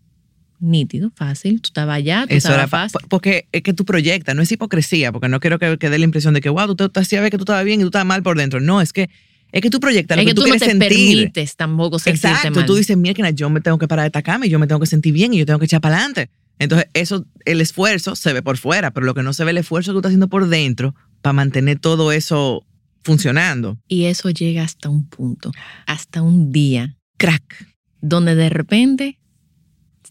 nítido, 0.59 1.11
fácil. 1.15 1.61
Tú 1.61 1.67
estabas 1.67 1.97
allá, 1.97 2.21
tú 2.27 2.33
Eso 2.33 2.47
estabas 2.47 2.57
era 2.59 2.67
fácil. 2.67 2.99
porque 3.09 3.47
es 3.51 3.61
que 3.61 3.73
tú 3.73 3.83
proyectas, 3.85 4.35
no 4.35 4.41
es 4.41 4.51
hipocresía, 4.51 5.11
porque 5.11 5.27
no 5.27 5.39
quiero 5.41 5.59
que, 5.59 5.77
que 5.77 5.89
dé 5.89 5.99
la 5.99 6.05
impresión 6.05 6.33
de 6.33 6.41
que, 6.41 6.49
wow, 6.49 6.67
tú 6.67 6.75
te, 6.75 6.89
te 6.89 6.99
hacías 7.01 7.21
ver 7.21 7.31
que 7.31 7.37
tú 7.37 7.43
estabas 7.43 7.65
bien 7.65 7.81
y 7.81 7.83
tú 7.83 7.87
estabas 7.89 8.07
mal 8.07 8.23
por 8.23 8.37
dentro. 8.37 8.59
No, 8.61 8.79
es 8.81 8.93
que 8.93 9.09
es 9.51 9.61
que 9.61 9.69
tú 9.69 9.79
proyectas 9.79 10.17
lo 10.17 10.21
Es 10.21 10.25
que, 10.25 10.31
que 10.31 10.35
tú, 10.35 10.41
tú 10.41 10.47
no 10.47 10.53
quieres 10.55 10.61
te 10.79 10.85
sentir. 10.87 11.17
permites 11.17 11.55
tampoco 11.55 11.99
sentirte 11.99 12.27
Exacto, 12.29 12.59
mal. 12.59 12.65
tú 12.65 12.75
dices, 12.75 12.97
mira, 12.97 13.29
yo 13.31 13.49
me 13.49 13.61
tengo 13.61 13.77
que 13.77 13.87
parar 13.87 14.03
de 14.03 14.07
esta 14.07 14.21
cama 14.21 14.45
y 14.47 14.49
yo 14.49 14.57
me 14.59 14.67
tengo 14.67 14.79
que 14.81 14.87
sentir 14.87 15.13
bien 15.13 15.33
y 15.33 15.37
yo 15.39 15.45
tengo 15.45 15.59
que 15.59 15.65
echar 15.65 15.81
para 15.81 15.95
adelante. 15.97 16.29
Entonces, 16.59 16.87
eso, 16.93 17.25
el 17.45 17.59
esfuerzo 17.61 18.15
se 18.15 18.31
ve 18.33 18.41
por 18.41 18.57
fuera, 18.57 18.91
pero 18.91 19.05
lo 19.05 19.13
que 19.13 19.23
no 19.23 19.33
se 19.33 19.43
ve 19.43 19.51
es 19.51 19.53
el 19.53 19.57
esfuerzo 19.59 19.91
que 19.91 19.93
tú 19.95 19.99
estás 19.99 20.09
haciendo 20.11 20.29
por 20.29 20.47
dentro 20.47 20.95
para 21.21 21.33
mantener 21.33 21.79
todo 21.79 22.11
eso 22.11 22.65
funcionando. 23.03 23.77
Y 23.87 24.05
eso 24.05 24.29
llega 24.29 24.63
hasta 24.63 24.89
un 24.89 25.07
punto, 25.07 25.51
hasta 25.85 26.21
un 26.21 26.51
día, 26.51 26.97
Crack. 27.17 27.67
donde 28.01 28.35
de 28.35 28.49
repente 28.49 29.19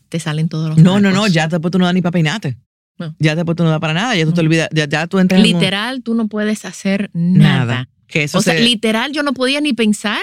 te 0.08 0.20
salen 0.20 0.48
todos 0.48 0.68
los 0.70 0.78
No, 0.78 1.00
no, 1.00 1.10
marcos. 1.10 1.14
no, 1.14 1.26
ya 1.28 1.48
después 1.48 1.72
tú 1.72 1.78
no 1.78 1.86
das 1.86 1.94
ni 1.94 2.02
para 2.02 2.12
peinarte. 2.12 2.58
No. 2.98 3.16
Ya 3.18 3.34
después 3.34 3.56
tú 3.56 3.64
no 3.64 3.70
das 3.70 3.80
para 3.80 3.94
nada, 3.94 4.14
ya 4.14 4.24
tú 4.24 4.32
te 4.32 4.42
No. 4.42 4.46
olvidas, 4.46 4.68
ya, 4.72 4.86
ya 4.86 5.06
tú 5.08 5.18
entras 5.18 5.40
en 5.44 5.46
un- 5.54 5.60
Literal, 5.60 6.02
tú 6.02 6.14
no 6.14 6.28
puedes 6.28 6.64
hacer 6.64 7.10
nada. 7.14 7.64
nada. 7.64 7.88
Que 8.06 8.24
eso 8.24 8.38
o 8.38 8.42
sea, 8.42 8.54
se- 8.54 8.60
literal, 8.62 9.12
yo 9.12 9.22
no 9.24 9.32
podía 9.32 9.60
ni 9.60 9.72
pensar, 9.72 10.22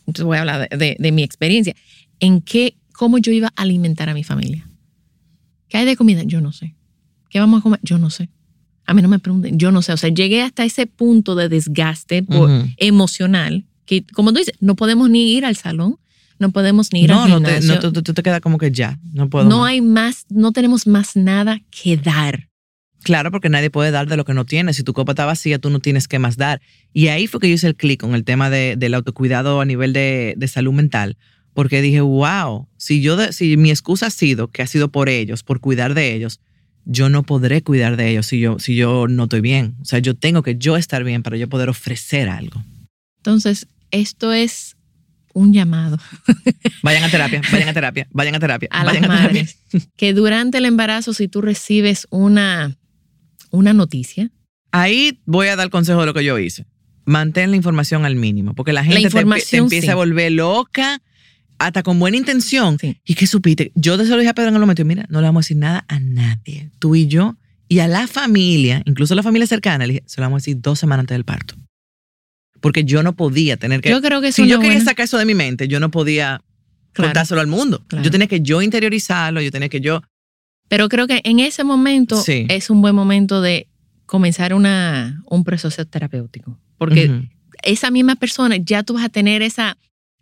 entonces 0.00 0.24
voy 0.24 0.36
a 0.36 0.40
hablar 0.40 0.68
de, 0.68 0.76
de- 0.76 0.96
de 0.98 1.12
mi 1.12 1.22
experiencia, 1.24 1.74
en 2.20 2.40
qué, 2.42 2.76
cómo 2.92 3.18
yo 3.18 3.32
iba 3.32 3.48
a 3.56 3.62
alimentar 3.62 4.08
a 4.08 4.14
mi 4.14 4.22
familia. 4.22 4.68
¿Qué 5.68 5.78
hay 5.78 5.84
de 5.86 5.96
comida? 5.96 6.22
Yo 6.24 6.40
no 6.40 6.52
sé. 6.52 6.74
¿Qué 7.30 7.40
vamos 7.40 7.60
a 7.60 7.62
comer? 7.62 7.80
Yo 7.82 7.98
no 7.98 8.10
sé. 8.10 8.28
A 8.86 8.94
mí 8.94 9.02
no 9.02 9.08
me 9.08 9.18
pregunten, 9.18 9.58
yo 9.58 9.70
no 9.70 9.82
sé. 9.82 9.92
O 9.92 9.96
sea, 9.98 10.08
llegué 10.10 10.42
hasta 10.42 10.64
ese 10.64 10.86
punto 10.86 11.34
de 11.34 11.48
desgaste 11.50 12.22
por- 12.22 12.48
Ujú. 12.50 12.68
emocional 12.78 13.66
que, 13.84 14.04
como 14.14 14.32
tú 14.32 14.38
dices, 14.38 14.54
no 14.60 14.76
podemos 14.76 15.10
ni 15.10 15.34
ir 15.34 15.44
al 15.44 15.56
salón, 15.56 15.96
no 16.38 16.50
podemos 16.52 16.92
ni 16.92 17.02
ir 17.02 17.10
no, 17.10 17.24
al 17.24 17.30
no, 17.30 17.40
te, 17.42 17.60
gimnasio. 17.60 17.90
no, 17.90 18.02
tú, 18.02 18.14
te 18.14 18.22
quedas 18.22 18.40
como 18.40 18.58
que 18.58 18.70
ya, 18.70 18.98
no 19.12 19.28
puedo. 19.28 19.46
no 19.48 19.58
más. 19.60 19.68
hay 19.68 19.80
más, 19.82 20.26
no 20.30 20.52
tenemos 20.52 20.86
más 20.86 21.16
nada 21.16 21.60
que 21.70 21.96
dar. 21.96 22.48
Claro, 23.02 23.30
porque 23.30 23.48
nadie 23.48 23.70
puede 23.70 23.90
dar 23.90 24.08
de 24.08 24.16
lo 24.16 24.24
que 24.24 24.34
no 24.34 24.44
tiene. 24.44 24.72
Si 24.74 24.82
tu 24.82 24.92
copa 24.92 25.12
está 25.12 25.24
vacía, 25.24 25.58
tú 25.58 25.70
no 25.70 25.80
tienes 25.80 26.08
que 26.08 26.18
más 26.18 26.36
dar. 26.36 26.60
Y 26.92 27.08
ahí 27.08 27.26
fue 27.26 27.40
que 27.40 27.48
yo 27.48 27.54
hice 27.54 27.66
el 27.68 27.76
clic 27.76 28.00
con 28.00 28.14
el 28.14 28.24
tema 28.24 28.50
de- 28.50 28.74
del 28.76 28.94
autocuidado 28.94 29.60
a 29.60 29.64
nivel 29.64 29.92
de, 29.92 30.34
de 30.36 30.48
salud 30.48 30.72
mental. 30.72 31.16
Porque 31.58 31.82
dije, 31.82 32.00
wow, 32.02 32.68
si, 32.76 33.00
yo 33.00 33.16
de- 33.16 33.32
si 33.32 33.56
mi 33.56 33.70
excusa 33.70 34.06
ha 34.06 34.10
sido 34.10 34.46
que 34.46 34.62
ha 34.62 34.66
sido 34.68 34.92
por 34.92 35.08
ellos, 35.08 35.42
por 35.42 35.58
cuidar 35.58 35.92
de 35.94 36.14
ellos, 36.14 36.38
yo 36.84 37.08
no 37.08 37.24
podré 37.24 37.62
cuidar 37.64 37.96
de 37.96 38.10
ellos 38.10 38.26
si 38.26 38.38
yo, 38.38 38.60
si 38.60 38.76
yo 38.76 39.08
no 39.08 39.24
estoy 39.24 39.40
bien. 39.40 39.74
O 39.82 39.84
sea, 39.84 39.98
yo 39.98 40.14
tengo 40.14 40.44
que 40.44 40.54
yo 40.56 40.76
estar 40.76 41.02
bien 41.02 41.24
para 41.24 41.36
yo 41.36 41.48
poder 41.48 41.68
ofrecer 41.68 42.28
algo. 42.28 42.62
Entonces, 43.16 43.66
esto 43.90 44.32
es 44.32 44.76
un 45.34 45.52
llamado 45.52 45.98
Vayan 46.84 47.02
a 47.02 47.10
terapia, 47.10 47.42
vayan 47.50 47.68
a 47.70 47.72
terapia, 47.74 48.06
vayan 48.12 48.34
a 48.36 48.38
terapia. 48.38 48.68
a 48.70 48.84
las 48.84 48.94
vayan 48.94 49.10
a 49.10 49.16
terapia. 49.16 49.42
madres 49.42 49.58
que 49.96 50.12
durante 50.14 50.58
el 50.58 50.64
embarazo, 50.64 51.12
si 51.12 51.26
tú 51.26 51.40
recibes 51.40 52.06
una, 52.10 52.76
una 53.50 53.72
noticia, 53.72 54.30
Ahí 54.70 55.18
voy 55.26 55.48
a 55.48 55.56
dar 55.56 55.70
consejo 55.70 56.00
de 56.00 56.06
lo 56.06 56.14
que 56.14 56.22
yo 56.24 56.38
hice. 56.38 56.66
Mantén 57.04 57.50
la 57.50 57.56
información 57.56 58.04
al 58.04 58.14
mínimo, 58.14 58.54
porque 58.54 58.72
la 58.72 58.84
gente 58.84 59.00
te 59.00 59.08
empie- 59.08 59.10
te, 59.12 59.18
información, 59.18 59.62
empieza 59.64 59.86
sí. 59.86 59.90
a 59.90 59.94
volver 59.96 60.30
loca, 60.32 61.00
hasta 61.58 61.82
con 61.82 61.98
buena 61.98 62.16
intención. 62.16 62.78
Sí. 62.78 63.00
¿Y 63.04 63.14
qué 63.14 63.26
supiste? 63.26 63.72
Yo 63.74 63.94
eso 63.94 64.12
lo 64.14 64.18
dije 64.18 64.30
a 64.30 64.34
Pedro 64.34 64.48
en 64.50 64.54
el 64.54 64.60
momento, 64.60 64.84
mira, 64.84 65.06
no 65.08 65.20
le 65.20 65.26
vamos 65.26 65.40
a 65.40 65.44
decir 65.44 65.56
nada 65.56 65.84
a 65.88 65.98
nadie, 66.00 66.70
tú 66.78 66.94
y 66.94 67.06
yo, 67.06 67.36
y 67.68 67.80
a 67.80 67.88
la 67.88 68.06
familia, 68.06 68.82
incluso 68.86 69.14
a 69.14 69.16
la 69.16 69.22
familia 69.22 69.46
cercana, 69.46 69.86
le 69.86 69.94
dije, 69.94 70.04
se 70.06 70.20
lo 70.20 70.26
vamos 70.26 70.38
a 70.38 70.42
decir 70.42 70.60
dos 70.60 70.78
semanas 70.78 71.02
antes 71.04 71.14
del 71.16 71.24
parto. 71.24 71.54
Porque 72.60 72.84
yo 72.84 73.02
no 73.02 73.14
podía 73.14 73.56
tener 73.56 73.80
que... 73.80 73.90
yo 73.90 74.00
creo 74.02 74.20
que 74.20 74.32
si 74.32 74.42
yo 74.48 74.58
quería 74.58 74.74
buena- 74.76 74.84
sacar 74.90 75.04
eso 75.04 75.16
de 75.18 75.24
mi 75.24 75.34
mente, 75.34 75.68
yo 75.68 75.78
no 75.80 75.90
podía 75.90 76.42
Claro. 76.92 77.10
contárselo 77.10 77.40
al 77.40 77.46
mundo. 77.46 77.84
Claro. 77.86 78.04
Yo 78.04 78.10
tenía 78.10 78.26
que 78.26 78.40
yo 78.40 78.60
interiorizarlo, 78.62 79.40
yo 79.40 79.50
tenía 79.52 79.68
que 79.68 79.80
yo... 79.80 80.02
Pero 80.68 80.88
creo 80.88 81.06
que 81.06 81.20
en 81.22 81.38
ese 81.38 81.62
momento 81.62 82.20
Sí. 82.20 82.46
es 82.48 82.70
un 82.70 82.80
buen 82.82 82.94
momento 82.94 83.40
de 83.40 83.68
comenzar 84.06 84.52
una, 84.54 85.22
un 85.26 85.44
proceso 85.44 85.84
terapéutico. 85.86 86.58
Porque 86.78 87.28
esa 87.62 87.90
misma 87.92 88.16
persona 88.16 88.56
ya 88.56 88.82
tú 88.82 88.94
vas 88.94 89.04
a 89.04 89.08
tener 89.08 89.42
esa, 89.42 89.76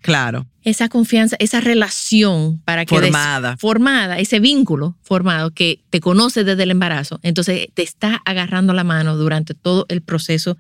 Claro, 0.07 0.47
esa 0.63 0.89
confianza, 0.89 1.37
esa 1.39 1.61
relación 1.61 2.61
para 2.65 2.85
que 2.87 2.95
des- 2.97 3.05
formada. 3.11 3.57
formada, 3.59 4.19
ese 4.19 4.41
vínculo 4.41 4.97
formado 5.03 5.51
que 5.53 5.83
te 5.91 6.01
conoce 6.01 6.45
desde 6.45 6.63
el 6.63 6.71
embarazo, 6.71 7.21
entonces 7.23 7.69
te 7.75 7.83
está 7.83 8.23
agarrando 8.25 8.73
la 8.73 8.85
mano 8.85 9.17
durante 9.17 9.55
todo 9.55 9.85
el 9.89 10.01
proceso 10.03 10.57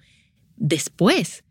después. 0.56 1.44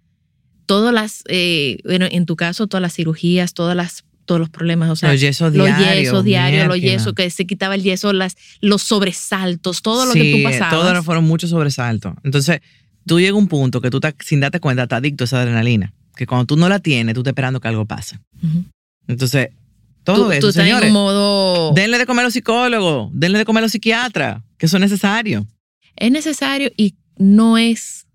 Todas 0.65 0.93
las, 0.93 1.23
eh, 1.27 1.77
bueno, 1.85 2.07
en 2.09 2.25
tu 2.25 2.35
caso, 2.35 2.67
todas 2.67 2.81
las 2.81 2.93
cirugías, 2.95 3.53
todas 3.53 3.75
las, 3.75 4.03
todos 4.25 4.39
los 4.39 4.49
problemas, 4.49 4.89
o 4.89 4.95
sea, 4.95 5.11
los 5.11 5.21
yesos 5.21 5.53
los 5.53 5.67
diarios. 5.67 5.95
yesos 6.05 6.23
diarios, 6.23 6.67
los 6.67 6.79
yesos 6.81 7.13
que 7.13 7.29
se 7.29 7.45
quitaba 7.45 7.75
el 7.75 7.83
yeso, 7.83 8.13
las, 8.13 8.35
los 8.61 8.81
sobresaltos, 8.81 9.81
todo 9.83 10.05
lo 10.07 10.13
que 10.13 10.31
tú 10.31 10.37
Sí, 10.37 10.43
pasabas. 10.43 10.71
Todos 10.71 11.05
fueron 11.05 11.23
muchos 11.25 11.51
sobresaltos. 11.51 12.13
Entonces, 12.23 12.61
tú 13.05 13.19
llegas 13.19 13.33
a 13.35 13.37
un 13.37 13.47
punto 13.47 13.79
que 13.81 13.91
tú 13.91 13.97
estás, 13.97 14.15
sin 14.25 14.39
darte 14.39 14.59
cuenta, 14.59 14.83
estás 14.83 14.97
adicto 14.97 15.23
a 15.23 15.25
esa 15.25 15.41
adrenalina. 15.41 15.93
Que 16.15 16.25
cuando 16.25 16.45
tú 16.45 16.55
no 16.57 16.69
la 16.69 16.79
tienes, 16.79 17.13
tú 17.13 17.21
estás 17.21 17.31
esperando 17.31 17.59
que 17.59 17.67
algo 17.67 17.85
pase. 17.85 18.17
Ujú. 18.41 18.63
Entonces, 19.07 19.49
Todo 20.03 20.25
tú, 20.25 20.31
eso, 20.31 20.41
tú 20.41 20.47
estás 20.49 20.63
señores. 20.65 20.87
en 20.87 20.93
modo... 20.93 21.73
Denle 21.73 21.97
de 21.97 22.05
comer 22.05 22.21
a 22.21 22.27
los 22.27 22.33
psicólogos, 22.33 23.09
denle 23.13 23.37
de 23.39 23.45
comer 23.45 23.61
a 23.61 23.65
los 23.65 23.71
psiquiatras, 23.71 24.41
que 24.57 24.65
eso 24.67 24.77
es 24.77 24.81
necesario. 24.81 25.45
es 25.95 26.11
necesario 26.11 26.71
y 26.77 26.95
no 27.17 27.57
es, 27.57 28.05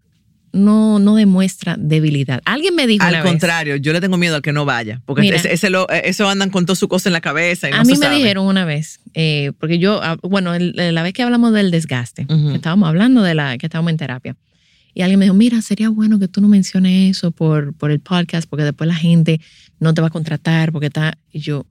no, 0.52 0.98
no 0.98 1.14
demuestra 1.14 1.76
debilidad. 1.78 2.42
Alguien 2.44 2.74
me 2.74 2.86
dijo 2.86 3.04
Al 3.04 3.14
una 3.14 3.22
vez- 3.22 3.30
contrario, 3.32 3.76
yo 3.76 3.92
le 3.92 4.00
tengo 4.00 4.16
miedo 4.16 4.34
al 4.36 4.42
que 4.42 4.52
no 4.52 4.64
vaya, 4.64 5.00
porque 5.06 5.22
Mira. 5.22 5.36
ese, 5.36 5.52
ese 5.52 5.70
lo- 5.70 5.88
eso 5.88 6.28
andan 6.28 6.50
con 6.50 6.66
toda 6.66 6.76
su 6.76 6.88
cosa 6.88 7.08
en 7.08 7.12
la 7.12 7.20
cabeza. 7.20 7.68
Y 7.68 7.72
no 7.72 7.78
a 7.78 7.80
mí 7.84 7.92
se 7.94 7.98
me 8.00 8.06
sabe. 8.06 8.16
dijeron 8.16 8.46
una 8.46 8.64
vez, 8.64 9.00
eh, 9.14 9.52
porque 9.58 9.78
yo, 9.78 10.00
ah, 10.02 10.16
bueno, 10.22 10.54
el- 10.54 10.74
la 10.94 11.02
vez 11.02 11.12
que 11.12 11.22
hablamos 11.22 11.52
del 11.52 11.70
desgaste, 11.70 12.26
Ujú. 12.28 12.48
que 12.50 12.56
estábamos 12.56 12.88
hablando 12.88 13.22
de 13.22 13.34
la 13.34 13.56
que 13.58 13.66
estábamos 13.66 13.90
en 13.92 13.96
terapia, 13.96 14.36
y 14.94 15.02
alguien 15.02 15.18
me 15.18 15.24
dijo, 15.26 15.34
mira, 15.34 15.60
sería 15.62 15.88
bueno 15.88 16.18
que 16.18 16.28
tú 16.28 16.40
no 16.40 16.48
menciones 16.48 17.16
eso 17.16 17.30
por, 17.30 17.74
por 17.74 17.90
el 17.90 18.00
podcast, 18.00 18.48
porque 18.48 18.64
después 18.64 18.88
la 18.88 18.94
gente 18.94 19.40
no 19.78 19.94
te 19.94 20.00
va 20.00 20.08
a 20.08 20.10
contratar, 20.10 20.72
porque 20.72 20.86
está, 20.88 21.16
y 21.32 21.40
yo, 21.40 21.66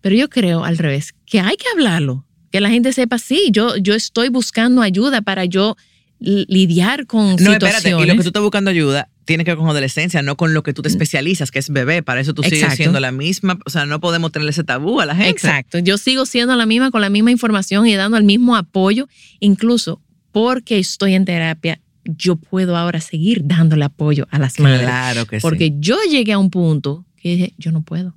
pero 0.00 0.14
yo 0.16 0.28
creo 0.28 0.64
al 0.64 0.78
revés, 0.78 1.14
que 1.26 1.40
hay 1.40 1.56
que 1.56 1.66
hablarlo, 1.72 2.24
que 2.50 2.60
la 2.60 2.70
gente 2.70 2.92
sepa, 2.92 3.18
sí, 3.18 3.48
yo, 3.50 3.76
yo 3.76 3.94
estoy 3.94 4.28
buscando 4.28 4.82
ayuda 4.82 5.22
para 5.22 5.44
yo 5.44 5.76
li- 6.20 6.46
lidiar 6.48 7.06
con 7.06 7.30
No, 7.30 7.36
situaciones. 7.38 7.76
espérate, 7.76 8.02
y 8.02 8.06
lo 8.06 8.14
que 8.16 8.22
tú 8.22 8.28
estás 8.28 8.42
buscando 8.42 8.70
ayuda 8.70 9.08
tiene 9.24 9.44
que 9.44 9.52
ver 9.52 9.58
con 9.58 9.68
adolescencia, 9.68 10.20
no 10.22 10.36
con 10.36 10.52
lo 10.52 10.62
que 10.62 10.74
tú 10.74 10.82
te 10.82 10.88
especializas, 10.88 11.50
que 11.50 11.58
es 11.58 11.70
bebé. 11.70 12.02
Para 12.02 12.20
eso 12.20 12.34
tú 12.34 12.42
sigues 12.42 12.74
siendo 12.74 13.00
la 13.00 13.10
misma. 13.10 13.58
O 13.64 13.70
sea, 13.70 13.86
no 13.86 13.98
podemos 13.98 14.30
tener 14.32 14.46
ese 14.46 14.64
tabú 14.64 15.00
a 15.00 15.06
la 15.06 15.14
gente. 15.16 15.30
Exacto. 15.30 15.78
Yo 15.78 15.96
sigo 15.96 16.26
siendo 16.26 16.54
la 16.56 16.66
misma 16.66 16.90
con 16.90 17.00
la 17.00 17.08
misma 17.08 17.30
información 17.30 17.86
y 17.86 17.94
dando 17.94 18.18
el 18.18 18.24
mismo 18.24 18.54
apoyo, 18.54 19.08
incluso 19.40 20.02
porque 20.30 20.78
estoy 20.78 21.14
en 21.14 21.24
terapia, 21.24 21.80
yo 22.04 22.36
puedo 22.36 22.76
ahora 22.76 23.00
seguir 23.00 23.42
dándole 23.44 23.84
apoyo 23.84 24.26
a 24.30 24.38
las 24.38 24.58
madres. 24.60 24.82
Claro 24.82 25.26
que 25.26 25.40
Porque 25.40 25.66
sí. 25.66 25.74
yo 25.78 25.96
llegué 26.10 26.32
a 26.32 26.38
un 26.38 26.50
punto 26.50 27.04
que 27.16 27.28
dije, 27.30 27.54
yo 27.58 27.72
no 27.72 27.82
puedo. 27.82 28.14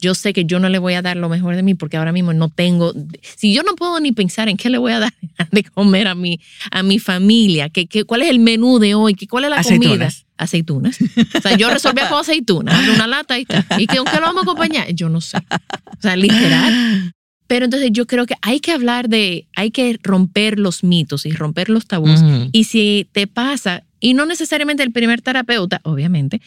Yo 0.00 0.14
sé 0.14 0.32
que 0.32 0.44
yo 0.44 0.60
no 0.60 0.68
le 0.68 0.78
voy 0.78 0.94
a 0.94 1.02
dar 1.02 1.16
lo 1.16 1.28
mejor 1.28 1.56
de 1.56 1.64
mí 1.64 1.74
porque 1.74 1.96
ahora 1.96 2.12
mismo 2.12 2.32
no 2.32 2.48
tengo, 2.50 2.94
si 3.36 3.52
yo 3.52 3.64
no 3.64 3.74
puedo 3.74 3.98
ni 3.98 4.12
pensar 4.12 4.48
en 4.48 4.56
qué 4.56 4.70
le 4.70 4.78
voy 4.78 4.92
a 4.92 5.00
dar 5.00 5.12
de 5.50 5.64
comer 5.64 6.06
a 6.06 6.14
mi, 6.14 6.38
a 6.70 6.84
mi 6.84 7.00
familia, 7.00 7.68
que, 7.68 7.86
que- 7.88 8.04
cuál 8.04 8.22
es 8.22 8.30
el 8.30 8.38
menú 8.38 8.78
de 8.78 8.94
hoy, 8.94 9.14
que, 9.14 9.26
cuál 9.26 9.44
es 9.44 9.50
la 9.50 9.60
comida. 9.62 10.06
Aceitunas. 10.06 10.26
Aceitunas. 10.36 10.98
O 11.36 11.40
sea, 11.40 11.56
yo 11.56 11.68
resolvía 11.68 12.08
con 12.08 12.20
aceitunas, 12.20 12.88
una 12.94 13.08
lata 13.08 13.36
y 13.38 13.42
está. 13.42 13.66
¿Y 13.80 13.88
que 13.88 13.96
con 13.96 14.06
qué 14.06 14.14
lo 14.20 14.26
vamos 14.26 14.42
a 14.42 14.42
acompañar? 14.44 14.86
Yo 14.94 15.08
no 15.08 15.20
sé. 15.20 15.36
O 15.38 16.00
sea, 16.00 16.14
literal. 16.14 17.12
Pero 17.48 17.64
entonces 17.64 17.90
yo 17.92 18.06
creo 18.06 18.26
que 18.26 18.34
hay 18.42 18.60
que 18.60 18.72
hablar 18.72 19.08
de, 19.08 19.48
hay 19.56 19.70
que 19.70 19.98
romper 20.02 20.58
los 20.58 20.84
mitos 20.84 21.26
y 21.26 21.32
romper 21.32 21.70
los 21.70 21.86
tabús. 21.86 22.20
Ujú. 22.20 22.50
Y 22.52 22.64
si 22.64 23.08
te 23.12 23.26
pasa, 23.26 23.84
y 23.98 24.14
no 24.14 24.26
necesariamente 24.26 24.82
el 24.82 24.92
primer 24.92 25.22
terapeuta, 25.22 25.80
obviamente, 25.82 26.40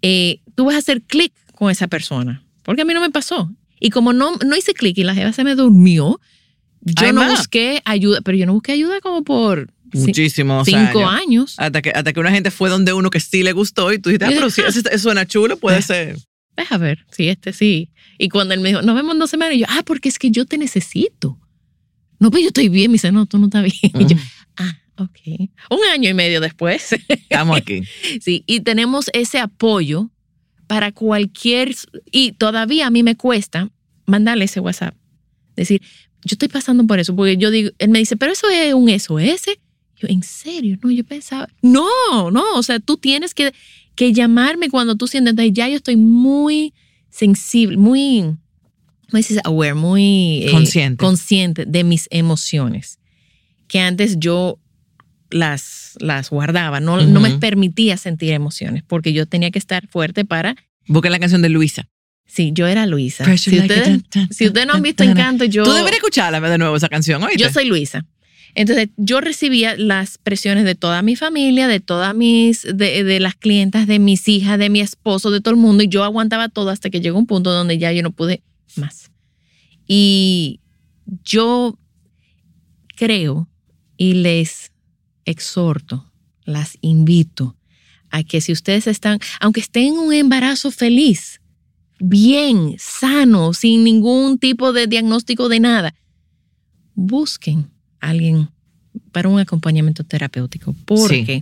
eh, 0.00 0.40
tú 0.54 0.64
vas 0.66 0.76
a 0.76 0.78
hacer 0.78 1.02
clic 1.02 1.32
con 1.54 1.70
esa 1.70 1.88
persona. 1.88 2.42
Porque 2.62 2.82
a 2.82 2.84
mí 2.84 2.94
no 2.94 3.00
me 3.00 3.10
pasó. 3.10 3.50
Y 3.80 3.90
como 3.90 4.12
no, 4.12 4.36
no 4.36 4.56
hice 4.56 4.72
clic 4.72 4.96
y 4.96 5.04
la 5.04 5.14
jeva 5.14 5.32
se 5.32 5.44
me 5.44 5.56
durmió, 5.56 6.20
yo 6.80 7.06
Ay, 7.06 7.12
no 7.12 7.28
busqué 7.28 7.82
ayuda, 7.84 8.20
pero 8.22 8.38
yo 8.38 8.46
no 8.46 8.54
busqué 8.54 8.72
ayuda 8.72 9.00
como 9.00 9.24
por 9.24 9.72
Muchísimos 9.92 10.66
cinco 10.66 11.06
años. 11.06 11.22
años. 11.22 11.54
Hasta 11.58 11.82
que, 11.82 11.90
hasta 11.90 12.12
que 12.12 12.20
una 12.20 12.30
gente 12.30 12.50
fue 12.50 12.70
donde 12.70 12.92
uno 12.92 13.10
que 13.10 13.20
sí 13.20 13.42
le 13.42 13.52
gustó 13.52 13.92
y 13.92 13.98
tú 13.98 14.10
dijiste, 14.10 14.26
ah, 14.26 14.30
pero 14.32 14.50
si 14.50 14.60
eso, 14.62 14.80
eso 14.80 14.98
suena 14.98 15.26
chulo, 15.26 15.56
puede 15.56 15.82
ser. 15.82 16.16
Deja 16.56 16.78
ver, 16.78 17.04
sí, 17.10 17.28
este 17.28 17.52
sí. 17.52 17.90
Y 18.18 18.28
cuando 18.28 18.54
él 18.54 18.60
me 18.60 18.68
dijo, 18.70 18.82
nos 18.82 18.94
vemos 18.94 19.14
en 19.14 19.18
dos 19.18 19.30
semanas, 19.30 19.56
y 19.56 19.60
yo, 19.60 19.66
ah, 19.68 19.82
porque 19.84 20.08
es 20.08 20.18
que 20.18 20.30
yo 20.30 20.44
te 20.46 20.58
necesito. 20.58 21.38
No, 22.18 22.30
pues 22.30 22.42
yo 22.42 22.48
estoy 22.48 22.68
bien. 22.68 22.90
Me 22.90 22.94
dice, 22.94 23.12
no, 23.12 23.26
tú 23.26 23.38
no 23.38 23.46
estás 23.46 23.64
bien. 23.64 23.92
Y 24.00 24.06
yo, 24.06 24.16
ah, 24.56 24.78
ok. 24.96 25.50
Un 25.70 25.80
año 25.92 26.08
y 26.10 26.14
medio 26.14 26.40
después. 26.40 26.92
Estamos 27.08 27.56
aquí. 27.56 27.82
Sí, 28.20 28.44
y 28.46 28.60
tenemos 28.60 29.10
ese 29.12 29.38
apoyo 29.38 30.10
para 30.66 30.92
cualquier... 30.92 31.74
Y 32.10 32.32
todavía 32.32 32.86
a 32.86 32.90
mí 32.90 33.02
me 33.02 33.16
cuesta 33.16 33.70
mandarle 34.06 34.44
ese 34.46 34.60
WhatsApp. 34.60 34.94
Decir, 35.56 35.82
yo 36.24 36.34
estoy 36.34 36.48
pasando 36.48 36.86
por 36.86 36.98
eso, 36.98 37.14
porque 37.14 37.36
yo 37.36 37.50
digo, 37.50 37.70
él 37.78 37.90
me 37.90 37.98
dice, 37.98 38.16
pero 38.16 38.32
eso 38.32 38.48
es 38.48 38.74
un 38.74 38.88
SOS. 38.88 39.58
Yo, 39.96 40.08
¿en 40.08 40.22
serio? 40.22 40.78
No, 40.82 40.90
yo 40.90 41.04
pensaba, 41.04 41.48
no, 41.62 42.30
no, 42.30 42.54
o 42.54 42.62
sea, 42.62 42.80
tú 42.80 42.96
tienes 42.96 43.34
que, 43.34 43.52
que 43.94 44.12
llamarme 44.12 44.70
cuando 44.70 44.96
tú 44.96 45.06
sientes, 45.06 45.34
ya 45.52 45.68
yo 45.68 45.76
estoy 45.76 45.96
muy 45.96 46.72
sensible, 47.14 47.76
muy, 47.76 48.22
¿cómo 49.10 49.16
dices? 49.18 49.38
Aware, 49.44 49.74
muy... 49.74 50.42
eh, 50.44 50.50
Consciente. 50.50 50.96
consciente 50.96 51.64
de 51.64 51.84
mis 51.84 52.08
emociones, 52.10 52.98
que 53.68 53.78
antes 53.80 54.16
yo 54.18 54.58
las, 55.30 55.94
las 56.00 56.30
guardaba, 56.30 56.80
no, 56.80 57.00
no 57.02 57.20
me 57.20 57.38
permitía 57.38 57.96
sentir 57.96 58.32
emociones, 58.32 58.82
porque 58.86 59.12
yo 59.12 59.26
tenía 59.26 59.50
que 59.50 59.58
estar 59.58 59.86
fuerte 59.88 60.24
para... 60.24 60.56
Busquen 60.86 61.12
la 61.12 61.18
canción 61.18 61.40
de 61.42 61.48
Luisa. 61.48 61.88
Sí, 62.26 62.50
yo 62.52 62.66
era 62.66 62.86
Luisa. 62.86 63.24
Si 63.36 63.50
like 63.52 63.72
ustedes, 63.72 63.88
dun, 63.88 64.06
dun, 64.12 64.28
si 64.32 64.46
ustedes 64.46 64.66
no 64.66 64.72
han 64.74 64.82
visto 64.82 65.04
dun. 65.04 65.12
Encanto, 65.12 65.44
yo, 65.44 65.62
Tú 65.62 65.72
deberías 65.72 65.96
escucharla 65.98 66.40
de 66.40 66.58
nuevo 66.58 66.74
esa 66.76 66.88
canción, 66.88 67.22
oíste. 67.22 67.42
yo 67.42 67.50
soy 67.50 67.66
Luisa. 67.66 68.04
Entonces, 68.54 68.88
yo 68.96 69.20
recibía 69.20 69.76
las 69.76 70.18
presiones 70.18 70.64
de 70.64 70.74
toda 70.74 71.02
mi 71.02 71.16
familia, 71.16 71.66
de 71.66 71.80
todas 71.80 72.14
mis, 72.14 72.62
de, 72.62 73.02
de 73.02 73.20
las 73.20 73.34
clientas, 73.34 73.86
de 73.86 73.98
mis 73.98 74.28
hijas, 74.28 74.58
de 74.58 74.70
mi 74.70 74.80
esposo, 74.80 75.30
de 75.30 75.40
todo 75.40 75.54
el 75.54 75.60
mundo, 75.60 75.82
y 75.82 75.88
yo 75.88 76.04
aguantaba 76.04 76.48
todo 76.48 76.70
hasta 76.70 76.90
que 76.90 77.00
llegó 77.00 77.18
un 77.18 77.26
punto 77.26 77.50
donde 77.50 77.78
ya 77.78 77.92
yo 77.92 78.02
no 78.02 78.12
pude 78.12 78.42
más. 78.76 79.10
Y 79.88 80.60
yo 81.24 81.78
creo 82.96 83.48
y 83.96 84.14
les 84.14 84.72
exhorto, 85.24 86.12
las 86.44 86.78
invito 86.80 87.56
a 88.10 88.22
que 88.22 88.40
si 88.40 88.52
ustedes 88.52 88.86
están, 88.86 89.18
aunque 89.40 89.60
estén 89.60 89.94
en 89.94 89.98
un 89.98 90.12
embarazo 90.12 90.70
feliz, 90.70 91.40
bien, 91.98 92.76
sano, 92.78 93.52
sin 93.52 93.82
ningún 93.82 94.38
tipo 94.38 94.72
de 94.72 94.86
diagnóstico 94.86 95.48
de 95.48 95.60
nada, 95.60 95.94
busquen 96.94 97.73
alguien 98.08 98.48
para 99.12 99.28
un 99.28 99.38
acompañamiento 99.40 100.04
terapéutico, 100.04 100.74
porque 100.84 101.40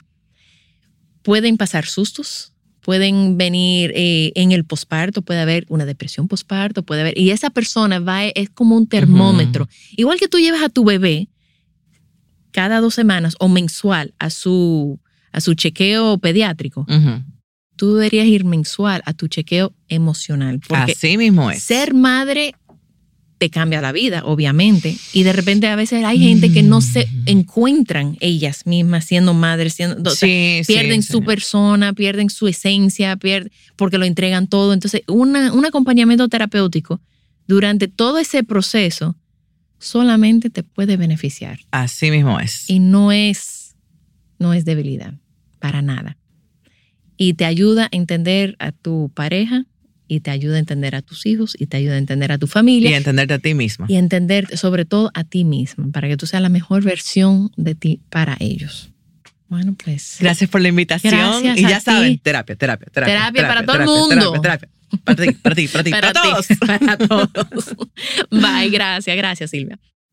pueden 1.23 1.57
pasar 1.57 1.87
sustos, 1.87 2.53
pueden 2.81 3.37
venir 3.39 3.93
eh, 3.95 4.33
en 4.35 4.53
el 4.53 4.65
posparto, 4.65 5.23
puede 5.23 5.41
haber 5.41 5.67
una 5.69 5.85
depresión 5.85 6.29
posparto, 6.29 6.83
puede 6.83 7.03
haber, 7.03 7.19
y 7.19 7.31
esa 7.31 7.51
persona 7.51 8.01
va, 8.01 8.25
es 8.25 8.51
como 8.51 8.77
un 8.77 8.87
termómetro. 8.87 9.69
Igual 9.97 10.19
que 10.19 10.29
tú 10.29 10.39
llevas 10.39 10.63
a 10.63 10.69
tu 10.69 10.85
bebé 10.85 11.29
cada 12.51 12.81
dos 12.81 12.95
semanas 12.95 13.35
o 13.39 13.49
mensual 13.49 14.15
a 14.19 14.31
su, 14.31 14.99
a 15.31 15.41
su 15.41 15.55
chequeo 15.55 16.19
pediátrico, 16.19 16.87
Ujú. 16.89 17.23
tú 17.77 17.95
deberías 17.95 18.27
ir 18.27 18.45
mensual 18.45 19.03
a 19.07 19.13
tu 19.15 19.29
chequeo 19.29 19.73
emocional, 19.89 20.61
porque 20.67 20.93
Así 20.93 21.17
mismo 21.17 21.51
es. 21.51 21.63
ser 21.63 21.95
madre 21.95 22.55
te 23.43 23.51
cambia 23.51 23.81
la 23.81 23.91
vida, 23.91 24.23
obviamente. 24.25 24.97
Y 25.13 25.25
de 25.25 25.33
repente 25.33 25.67
a 25.67 25.75
veces 25.75 26.05
hay 26.05 26.21
gente 26.21 26.53
que 26.53 26.63
no 26.63 26.81
se 26.81 27.09
encuentran 27.27 28.17
ellas 28.21 28.67
mismas 28.67 29.05
siendo 29.05 29.35
madres, 29.35 29.75
siendo, 29.75 29.97
o 30.13 30.15
sea, 30.15 30.29
Sí, 30.29 30.61
sí, 30.63 30.73
pierden 30.75 31.03
sí. 31.03 31.11
su 31.11 31.25
persona, 31.25 31.93
pierden 31.93 32.31
su 32.31 32.47
esencia, 32.47 33.17
pierden, 33.17 33.51
porque 33.75 33.99
lo 33.99 34.05
entregan 34.05 34.47
todo. 34.47 34.73
Entonces, 34.73 35.03
una, 35.09 35.53
un 35.53 35.65
acompañamiento 35.65 36.29
terapéutico 36.29 37.01
durante 37.49 37.89
todo 37.89 38.19
ese 38.21 38.45
proceso 38.45 39.17
solamente 39.81 40.49
te 40.49 40.63
puede 40.63 40.97
beneficiar. 40.97 41.59
Así 41.73 42.13
mismo 42.13 42.39
es. 42.39 42.71
Y 42.71 42.79
no 42.79 43.11
es, 43.11 43.75
no 44.39 44.55
es 44.55 44.65
debilidad, 44.65 45.15
para 45.59 45.83
nada. 45.83 46.17
Y 47.17 47.35
te 47.35 47.45
ayuda 47.45 47.87
a 47.87 47.89
entender 47.91 48.55
a 48.61 48.71
tu 48.71 49.11
pareja, 49.13 49.67
y 50.13 50.21
te 50.21 50.31
ayuda 50.31 50.57
a 50.57 50.59
entender 50.59 50.95
a 50.95 51.01
tus 51.01 51.25
hijos, 51.25 51.57
y 51.59 51.67
te 51.67 51.79
ayuda 51.79 51.95
a 51.95 51.99
entender 51.99 52.33
a 52.33 52.39
tu 52.39 52.47
familia, 52.47 52.91
Y 52.91 52.95
entenderte 52.95 53.33
a 53.33 53.39
ti 53.39 53.55
misma. 53.55 53.87
y 53.89 53.97
a 53.97 53.99
entender 53.99 54.59
sobre 54.59 54.85
todo 54.85 55.11
a 55.15 55.25
ti 55.25 55.45
mismo, 55.45 55.91
para 55.91 56.07
que 56.07 56.19
tú 56.19 56.27
seas 56.27 56.43
la 56.43 56.51
mejor 56.51 56.83
versión 56.83 57.51
de 57.57 57.75
ti 57.75 58.01
para 58.11 58.37
ellos. 58.39 58.91
Bueno, 59.49 59.75
pues. 59.83 60.17
Gracias 60.21 60.51
por 60.51 60.61
la 60.61 60.69
invitación. 60.69 61.15
Gracias 61.15 61.59
y 61.59 61.65
a 61.65 61.69
ya 61.71 61.81
saben, 61.81 62.19
terapia, 62.19 62.57
terapia, 62.57 62.89
terapia. 62.93 63.15
Terapia 63.15 63.49
para 63.49 63.65
todo 63.65 63.77
el 63.77 63.87
mundo. 63.87 64.33
Terapia, 64.33 64.41
terapia. 64.43 64.69
Para 65.05 65.25
ti, 65.25 65.33
para 65.33 65.55
ti, 65.55 65.69
para 65.69 65.85
ti, 65.85 65.91
para, 65.99 66.13
todos. 66.13 66.47
para 66.67 66.97
todos. 66.99 67.77
Bye, 68.31 68.69
gracias, 68.71 69.17
gracias 69.17 69.51
Silvia. 69.51 69.79